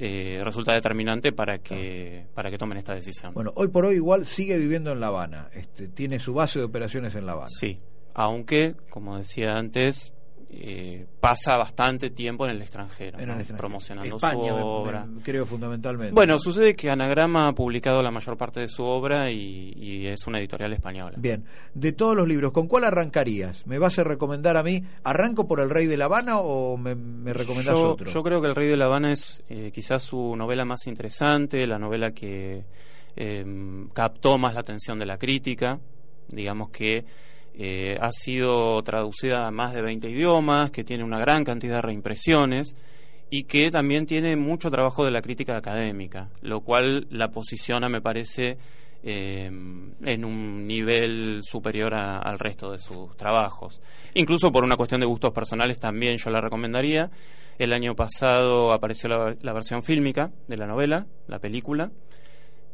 eh, 0.01 0.39
resulta 0.43 0.73
determinante 0.73 1.33
para 1.33 1.59
que 1.59 2.25
para 2.33 2.49
que 2.49 2.57
tomen 2.57 2.77
esta 2.77 2.95
decisión. 2.95 3.33
Bueno, 3.33 3.51
hoy 3.55 3.67
por 3.67 3.85
hoy 3.85 3.95
igual 3.95 4.25
sigue 4.25 4.57
viviendo 4.57 4.93
en 4.93 5.01
La 5.01 5.07
Habana. 5.07 5.49
Este, 5.53 5.89
tiene 5.89 6.19
su 6.19 6.33
base 6.33 6.59
de 6.59 6.65
operaciones 6.65 7.15
en 7.15 7.25
La 7.25 7.33
Habana. 7.33 7.49
Sí, 7.49 7.77
aunque, 8.13 8.75
como 8.89 9.17
decía 9.17 9.57
antes, 9.57 10.13
eh, 10.51 11.05
pasa 11.19 11.57
bastante 11.57 12.09
tiempo 12.09 12.45
en 12.45 12.51
el 12.55 12.61
extranjero, 12.61 13.19
En 13.19 13.27
¿no? 13.27 13.33
el 13.33 13.39
extranjero. 13.39 13.57
promocionando 13.57 14.15
España, 14.15 14.49
su 14.49 14.55
me- 14.55 14.61
obra. 14.63 15.05
me- 15.05 15.21
creo 15.21 15.45
fundamentalmente. 15.45 16.13
Bueno, 16.13 16.39
sucede 16.39 16.75
que 16.75 16.89
Anagrama 16.89 17.47
ha 17.49 17.53
publicado 17.53 18.01
la 18.01 18.09
mayor 18.11 18.35
parte 18.37 18.59
de 18.61 18.67
su 18.67 18.83
obra 18.83 19.29
y, 19.29 19.73
y 19.77 20.07
es 20.07 20.25
una 20.27 20.39
editorial 20.39 20.73
española. 20.73 21.13
Bien, 21.17 21.45
de 21.73 21.91
todos 21.91 22.15
los 22.15 22.27
libros, 22.27 22.51
¿con 22.51 22.67
cuál 22.67 22.83
arrancarías? 22.85 23.67
¿Me 23.67 23.77
vas 23.77 23.99
a 23.99 24.03
recomendar 24.03 24.57
a 24.57 24.63
mí? 24.63 24.83
¿Arranco 25.03 25.47
por 25.47 25.59
El 25.59 25.69
Rey 25.69 25.85
de 25.85 25.97
La 25.97 26.05
Habana 26.05 26.39
o 26.39 26.77
me, 26.77 26.95
me 26.95 27.31
recomendás 27.33 27.75
yo, 27.75 27.91
otro? 27.91 28.09
yo 28.11 28.23
creo 28.23 28.41
que 28.41 28.47
El 28.47 28.55
Rey 28.55 28.67
de 28.67 28.77
La 28.77 28.85
Habana 28.85 29.11
es 29.11 29.43
eh, 29.49 29.71
quizás 29.73 30.01
su 30.03 30.35
novela 30.35 30.65
más 30.65 30.87
interesante, 30.87 31.67
la 31.67 31.77
novela 31.77 32.11
que 32.11 32.63
eh, 33.15 33.45
captó 33.93 34.37
más 34.37 34.53
la 34.53 34.61
atención 34.61 34.97
de 34.97 35.05
la 35.05 35.17
crítica. 35.17 35.79
Digamos 36.27 36.69
que 36.69 37.05
eh, 37.61 37.97
ha 37.99 38.09
sido 38.13 38.81
traducida 38.83 39.45
a 39.45 39.51
más 39.51 39.73
de 39.73 39.81
20 39.81 40.09
idiomas, 40.09 40.71
que 40.71 40.85
tiene 40.85 41.03
una 41.03 41.19
gran 41.19 41.43
cantidad 41.43 41.75
de 41.75 41.81
reimpresiones 41.81 42.75
y 43.29 43.43
que 43.43 43.69
también 43.69 44.05
tiene 44.05 44.35
mucho 44.37 44.71
trabajo 44.71 45.03
de 45.05 45.11
la 45.11 45.21
crítica 45.21 45.57
académica, 45.57 46.29
lo 46.41 46.61
cual 46.61 47.05
la 47.11 47.29
posiciona, 47.31 47.89
me 47.89 48.01
parece, 48.01 48.57
eh, 49.03 49.45
en 49.45 50.25
un 50.25 50.65
nivel 50.67 51.41
superior 51.43 51.93
a- 51.93 52.17
al 52.19 52.39
resto 52.39 52.71
de 52.71 52.79
sus 52.79 53.15
trabajos. 53.17 53.81
Incluso 54.13 54.51
por 54.51 54.63
una 54.63 54.77
cuestión 54.77 55.01
de 55.01 55.07
gustos 55.07 55.31
personales 55.31 55.79
también 55.79 56.17
yo 56.17 56.29
la 56.29 56.41
recomendaría. 56.41 57.11
El 57.57 57.73
año 57.73 57.93
pasado 57.95 58.71
apareció 58.71 59.09
la, 59.09 59.35
la 59.41 59.53
versión 59.53 59.83
fílmica 59.83 60.31
de 60.47 60.57
la 60.57 60.65
novela, 60.65 61.07
la 61.27 61.39
película, 61.39 61.91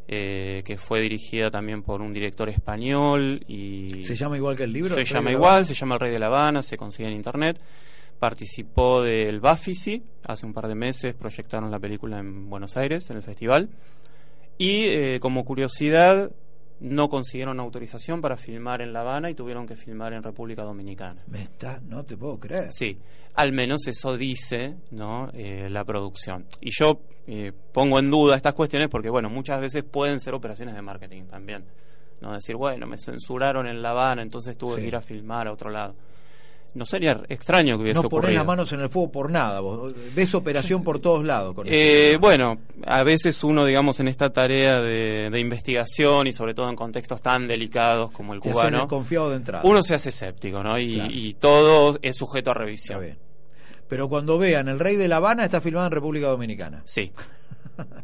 eh, 0.07 0.61
que 0.65 0.77
fue 0.77 1.01
dirigida 1.01 1.49
también 1.49 1.81
por 1.81 2.01
un 2.01 2.11
director 2.11 2.47
español 2.49 3.39
y 3.47 4.03
¿Se 4.03 4.15
llama 4.15 4.37
igual 4.37 4.55
que 4.55 4.63
el 4.63 4.73
libro? 4.73 4.93
se 4.93 5.01
El 5.01 5.05
llama 5.07 5.31
igual, 5.31 5.65
se 5.65 5.73
llama 5.73 5.95
El 5.95 6.01
Rey 6.01 6.11
de 6.11 6.19
La 6.19 6.27
Habana, 6.27 6.61
se 6.61 6.77
consigue 6.77 7.07
en 7.07 7.15
internet. 7.15 7.59
Participó 8.19 9.01
del 9.01 9.39
Bafisi, 9.39 10.01
hace 10.25 10.45
un 10.45 10.53
par 10.53 10.67
de 10.67 10.75
meses 10.75 11.15
proyectaron 11.15 11.69
la 11.69 11.79
película 11.79 12.19
en 12.19 12.49
Buenos 12.49 12.77
Aires, 12.77 13.09
en 13.09 13.17
el 13.17 13.23
festival. 13.23 13.69
Y 14.57 14.85
eh, 14.85 15.19
como 15.19 15.43
curiosidad, 15.43 16.31
no 16.79 17.07
consiguieron 17.09 17.59
autorización 17.59 18.21
para 18.21 18.37
filmar 18.37 18.81
en 18.81 18.91
La 18.93 19.01
Habana 19.01 19.29
y 19.29 19.33
tuvieron 19.33 19.65
que 19.65 19.75
filmar 19.75 20.13
en 20.13 20.21
República 20.23 20.63
Dominicana. 20.63 21.21
Me 21.27 21.41
está, 21.43 21.79
no 21.87 22.03
te 22.03 22.17
puedo 22.17 22.37
creer. 22.39 22.67
Sí, 22.71 22.97
al 23.35 23.51
menos 23.53 23.87
eso 23.87 24.17
dice 24.17 24.75
¿no? 24.91 25.29
Eh, 25.33 25.69
la 25.69 25.83
producción. 25.85 26.45
Y 26.61 26.71
yo 26.77 26.99
eh, 27.27 27.51
pongo 27.71 27.99
en 27.99 28.11
duda 28.11 28.35
estas 28.35 28.53
cuestiones 28.53 28.89
porque, 28.89 29.09
bueno, 29.09 29.29
muchas 29.29 29.61
veces 29.61 29.83
pueden 29.83 30.19
ser 30.19 30.33
operaciones 30.33 30.75
de 30.75 30.81
marketing 30.81 31.23
también. 31.23 31.65
No 32.21 32.33
decir, 32.33 32.55
bueno, 32.55 32.87
me 32.87 32.97
censuraron 32.97 33.67
en 33.67 33.81
La 33.81 33.91
Habana, 33.91 34.21
entonces 34.21 34.57
tuve 34.57 34.75
Sí. 34.75 34.81
que 34.81 34.87
ir 34.87 34.95
a 34.95 35.01
filmar 35.01 35.47
a 35.47 35.51
otro 35.53 35.69
lado. 35.69 35.95
No 36.75 36.85
sería 36.85 37.21
extraño 37.29 37.77
que 37.77 37.83
hubiese 37.83 38.01
No 38.01 38.07
ocurrido. 38.07 38.33
las 38.39 38.45
manos 38.45 38.71
en 38.73 38.81
el 38.81 38.89
fuego 38.89 39.09
por 39.11 39.31
nada. 39.31 39.61
Vos 39.61 39.95
ves 40.13 40.35
operación 40.35 40.83
por 40.83 40.99
todos 40.99 41.25
lados. 41.25 41.55
Con 41.55 41.65
Eh, 41.67 42.09
esto. 42.11 42.19
bueno, 42.19 42.57
a 42.85 43.01
veces 43.03 43.41
uno, 43.43 43.65
digamos, 43.65 43.99
en 44.01 44.09
esta 44.09 44.31
tarea 44.31 44.81
de, 44.81 45.29
de 45.31 45.39
investigación 45.39 46.27
y 46.27 46.33
sobre 46.33 46.53
todo 46.53 46.69
en 46.69 46.75
contextos 46.75 47.21
tan 47.21 47.47
delicados 47.47 48.11
como 48.11 48.33
el 48.33 48.41
Te 48.41 48.51
cubano, 48.51 48.79
desconfiado 48.79 49.29
de 49.29 49.37
entrada. 49.37 49.63
uno 49.65 49.81
se 49.83 49.95
hace 49.95 50.09
escéptico, 50.09 50.61
¿no? 50.61 50.77
Y, 50.77 50.95
Claro. 50.95 51.11
y 51.13 51.33
todo 51.35 51.97
es 52.01 52.17
sujeto 52.17 52.49
a 52.49 52.53
Está 52.53 52.63
revisión. 52.65 52.99
bien. 53.01 53.17
Pero 53.87 54.09
cuando 54.09 54.37
vean 54.37 54.67
El 54.67 54.79
Rey 54.79 54.95
de 54.97 55.07
La 55.07 55.17
Habana 55.17 55.45
está 55.45 55.61
filmado 55.61 55.85
en 55.85 55.91
República 55.93 56.27
Dominicana. 56.27 56.81
Sí, 56.85 57.13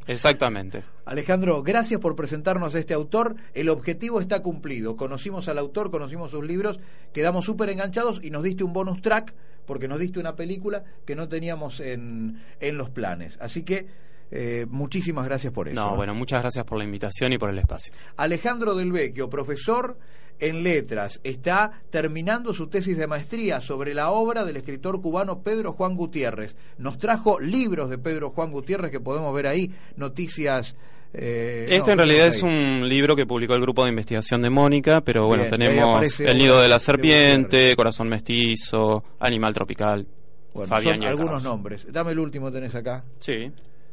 exactamente. 0.07 0.84
Alejandro, 1.05 1.63
gracias 1.63 1.99
por 1.99 2.15
presentarnos 2.15 2.75
a 2.75 2.79
este 2.79 2.93
autor. 2.93 3.36
El 3.53 3.69
objetivo 3.69 4.19
está 4.19 4.41
cumplido. 4.41 4.95
Conocimos 4.95 5.47
al 5.47 5.57
autor, 5.57 5.91
conocimos 5.91 6.31
sus 6.31 6.45
libros, 6.45 6.79
quedamos 7.13 7.45
súper 7.45 7.69
enganchados 7.69 8.19
y 8.23 8.29
nos 8.29 8.43
diste 8.43 8.63
un 8.63 8.73
bonus 8.73 9.01
track 9.01 9.34
porque 9.65 9.88
nos 9.88 9.99
diste 9.99 10.19
una 10.19 10.36
película 10.36 10.84
que 11.05 11.15
no 11.15 11.27
teníamos 11.27 11.79
en, 11.79 12.41
en 12.60 12.77
los 12.77 12.89
planes. 12.89 13.38
Así 13.39 13.63
que 13.63 13.88
eh, 14.31 14.65
muchísimas 14.69 15.25
gracias 15.25 15.51
por 15.53 15.67
eso. 15.67 15.75
No, 15.75 15.95
bueno, 15.95 16.15
muchas 16.15 16.41
gracias 16.41 16.63
por 16.65 16.77
la 16.77 16.83
invitación 16.85 17.33
y 17.33 17.37
por 17.37 17.49
el 17.49 17.59
espacio. 17.59 17.93
Alejandro 18.17 18.75
Del 18.75 18.91
Vecchio, 18.91 19.29
profesor 19.29 19.97
en 20.39 20.63
letras, 20.63 21.19
está 21.23 21.83
terminando 21.91 22.53
su 22.53 22.65
tesis 22.67 22.97
de 22.97 23.05
maestría 23.05 23.61
sobre 23.61 23.93
la 23.93 24.09
obra 24.09 24.43
del 24.43 24.57
escritor 24.57 24.99
cubano 25.01 25.41
Pedro 25.43 25.73
Juan 25.73 25.95
Gutiérrez. 25.95 26.55
Nos 26.79 26.97
trajo 26.97 27.39
libros 27.39 27.89
de 27.91 27.99
Pedro 27.99 28.31
Juan 28.31 28.51
Gutiérrez 28.51 28.89
que 28.89 28.99
podemos 28.99 29.31
ver 29.35 29.45
ahí, 29.45 29.71
noticias. 29.97 30.75
eh, 31.13 31.65
Este 31.69 31.87
no, 31.87 31.91
en 31.91 31.97
realidad 31.99 32.25
es 32.27 32.41
un 32.41 32.87
libro 32.89 33.15
que 33.15 33.27
publicó 33.27 33.53
el 33.53 33.61
grupo 33.61 33.83
de 33.83 33.89
investigación 33.91 34.41
de 34.41 34.49
Mónica, 34.49 35.01
pero 35.01 35.27
bueno, 35.27 35.43
Bien, 35.43 35.51
tenemos 35.59 36.19
El 36.19 36.37
nido 36.39 36.59
de 36.59 36.69
la 36.69 36.79
serpiente. 36.79 37.75
Corazón 37.75 38.09
mestizo, 38.09 39.03
Animal 39.19 39.53
tropical, 39.53 40.07
Bueno, 40.55 40.67
Fabián 40.69 41.01
son 41.01 41.07
algunos 41.07 41.43
nombres. 41.43 41.85
Dame 41.91 42.13
el 42.13 42.19
último 42.19 42.51
tenés 42.51 42.73
acá. 42.73 43.03
Sí, 43.19 43.51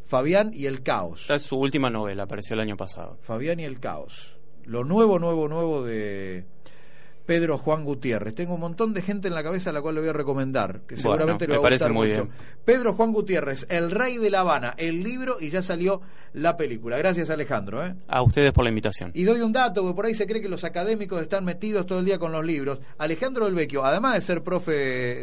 Fabián 0.09 0.53
y 0.55 0.64
el 0.66 0.83
caos. 0.83 1.21
esta 1.23 1.35
es 1.35 1.42
su 1.42 1.57
última 1.59 1.90
novela, 1.90 2.23
apareció 2.25 2.55
el 2.55 2.61
año 2.61 2.77
pasado. 2.79 3.18
Fabián 3.23 3.61
y 3.61 3.64
el 3.64 3.79
caos. 3.79 4.35
Lo 4.64 4.83
nuevo, 4.83 5.18
nuevo, 5.18 5.49
nuevo 5.49 5.85
de 5.85 6.47
Pedro 7.27 7.59
Juan 7.59 7.85
Gutiérrez. 7.85 8.35
Tengo 8.35 8.55
un 8.55 8.61
montón 8.61 8.94
de 8.94 9.03
gente 9.03 9.29
en 9.29 9.35
la 9.35 9.42
cabeza 9.42 9.68
a 9.68 9.73
la 9.75 9.83
cual 9.83 9.97
le 9.97 10.01
voy 10.01 10.09
a 10.11 10.14
recomendar, 10.14 10.81
que 10.87 10.94
Bueno, 10.94 11.03
seguramente 11.11 11.47
le 11.47 11.53
me 11.55 11.59
va 11.59 11.68
a 11.68 11.71
gustar 11.71 11.92
muy 11.92 12.09
mucho. 12.09 12.23
bien. 12.25 12.35
Pedro 12.64 12.94
Juan 12.94 13.12
Gutiérrez, 13.12 13.66
El 13.68 13.90
Rey 13.90 14.16
de 14.16 14.31
La 14.31 14.40
Habana, 14.40 14.75
el 14.79 15.03
libro 15.03 15.37
y 15.38 15.51
ya 15.51 15.61
salió 15.62 16.01
la 16.33 16.57
película. 16.57 16.97
Gracias 16.97 17.29
Alejandro. 17.29 17.85
¿eh? 17.85 17.94
A 18.09 18.23
ustedes 18.23 18.53
por 18.53 18.64
la 18.64 18.71
invitación. 18.71 19.11
Y 19.14 19.25
doy 19.25 19.42
un 19.42 19.53
dato, 19.53 19.83
porque 19.83 19.94
por 19.97 20.07
ahí 20.07 20.14
se 20.14 20.27
cree 20.27 20.40
que 20.40 20.49
los 20.49 20.64
académicos 20.64 21.21
están 21.21 21.44
metidos 21.44 21.85
todo 21.87 21.99
el 21.99 22.07
día 22.07 22.18
con 22.18 22.33
los 22.33 22.44
libros. 22.47 22.79
Alejandro 22.97 23.44
Del 23.44 23.55
Vecchio, 23.55 23.85
además 23.85 24.14
de 24.14 24.21
ser 24.23 24.42
profe 24.42 24.73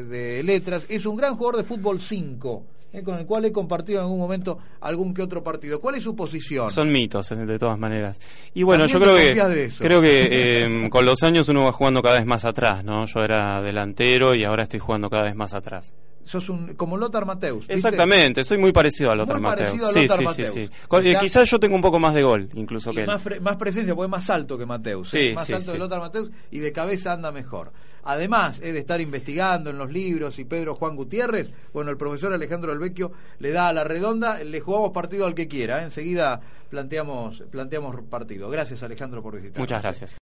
de 0.03 0.43
letras, 0.43 0.85
es 0.89 1.07
un 1.07 1.15
gran 1.17 1.35
jugador 1.35 1.57
de 1.57 1.63
fútbol 1.63 1.99
5, 1.99 2.65
eh, 2.95 3.03
con 3.03 3.17
el 3.19 3.25
cual 3.25 3.45
he 3.45 3.51
compartido 3.51 3.99
en 3.99 4.05
algún 4.05 4.19
momento 4.19 4.57
algún 4.79 5.13
que 5.13 5.21
otro 5.21 5.43
partido. 5.43 5.79
¿Cuál 5.79 5.95
es 5.95 6.03
su 6.03 6.15
posición? 6.15 6.69
Son 6.69 6.91
mitos, 6.91 7.29
eh, 7.31 7.35
de 7.35 7.59
todas 7.59 7.77
maneras. 7.77 8.19
Y 8.53 8.63
bueno, 8.63 8.85
yo 8.85 8.99
creo 8.99 9.15
que 9.15 9.69
creo 9.79 10.01
que 10.01 10.27
eh, 10.31 10.89
con 10.89 11.05
los 11.05 11.21
años 11.23 11.49
uno 11.49 11.65
va 11.65 11.71
jugando 11.73 12.01
cada 12.01 12.17
vez 12.17 12.25
más 12.25 12.45
atrás, 12.45 12.83
¿no? 12.85 13.05
Yo 13.05 13.23
era 13.23 13.61
delantero 13.61 14.33
y 14.33 14.45
ahora 14.45 14.63
estoy 14.63 14.79
jugando 14.79 15.09
cada 15.09 15.23
vez 15.23 15.35
más 15.35 15.53
atrás. 15.53 15.93
Sos 16.25 16.49
un, 16.49 16.73
como 16.73 16.97
Lothar 16.97 17.25
Mateus. 17.25 17.59
¿viste? 17.59 17.73
Exactamente, 17.75 18.43
soy 18.43 18.57
muy 18.57 18.71
parecido 18.71 19.11
a 19.11 19.15
Lothar 19.15 19.35
Muy 19.35 19.43
Mateus. 19.43 19.69
parecido 19.69 19.87
a 19.87 19.93
sí, 19.93 20.01
Lothar 20.01 20.17
sí, 20.17 20.23
Mateus. 20.25 20.49
sí, 20.49 20.65
sí. 20.65 20.71
Co- 20.87 20.99
eh, 20.99 21.17
quizás 21.19 21.49
yo 21.49 21.59
tengo 21.59 21.75
un 21.75 21.81
poco 21.83 21.99
más 21.99 22.13
de 22.15 22.23
gol, 22.23 22.49
incluso 22.55 22.91
Y 22.91 22.95
que 22.95 23.01
él. 23.01 23.07
más, 23.07 23.23
fre- 23.23 23.39
más 23.39 23.55
presencia, 23.57 23.93
porque 23.95 24.05
es 24.07 24.11
más 24.11 24.29
alto 24.31 24.57
que 24.57 24.65
Mateus. 24.65 25.09
Sí, 25.09 25.19
¿eh? 25.19 25.33
Más 25.35 25.45
sí, 25.45 25.53
alto 25.53 25.65
sí. 25.67 25.71
que 25.73 25.77
Lothar 25.77 25.99
Mateus 25.99 26.31
y 26.51 26.59
de 26.59 26.71
cabeza 26.71 27.13
anda 27.13 27.31
mejor. 27.31 27.71
Además 28.07 28.59
eh, 28.63 28.71
de 28.71 28.79
estar 28.79 28.99
investigando 29.01 29.69
en 29.69 29.77
los 29.77 29.91
libros 29.91 30.37
y 30.39 30.45
Pedro 30.45 30.75
Juan 30.75 30.95
Gutiérrez, 30.95 31.51
bueno, 31.73 31.91
el 31.91 31.97
profesor 31.97 32.33
Alejandro 32.33 32.71
Del 32.71 32.79
Vecchio 32.79 33.11
le 33.39 33.51
da 33.51 33.67
a 33.69 33.73
la 33.73 33.83
redonda, 33.83 34.43
le 34.43 34.59
jugamos 34.61 34.91
partido 34.91 35.25
al 35.27 35.33
que 35.35 35.47
quiera. 35.47 35.81
¿eh? 35.81 35.85
Enseguida 35.85 36.39
planteamos, 36.69 37.43
planteamos 37.51 37.95
partido. 38.09 38.49
Gracias 38.49 38.81
Alejandro 38.83 39.21
por 39.23 39.35
visitarnos. 39.35 39.59
Muchas 39.59 39.81
gracias. 39.81 40.17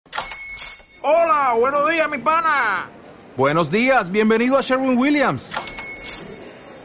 Hola, 1.03 1.55
buenos 1.59 1.88
días, 1.91 2.09
mi 2.11 2.19
pana. 2.19 2.88
Buenos 3.37 3.71
días, 3.71 4.11
bienvenido 4.11 4.59
a 4.59 4.61
Sherwin 4.61 4.97
Williams. 4.97 5.51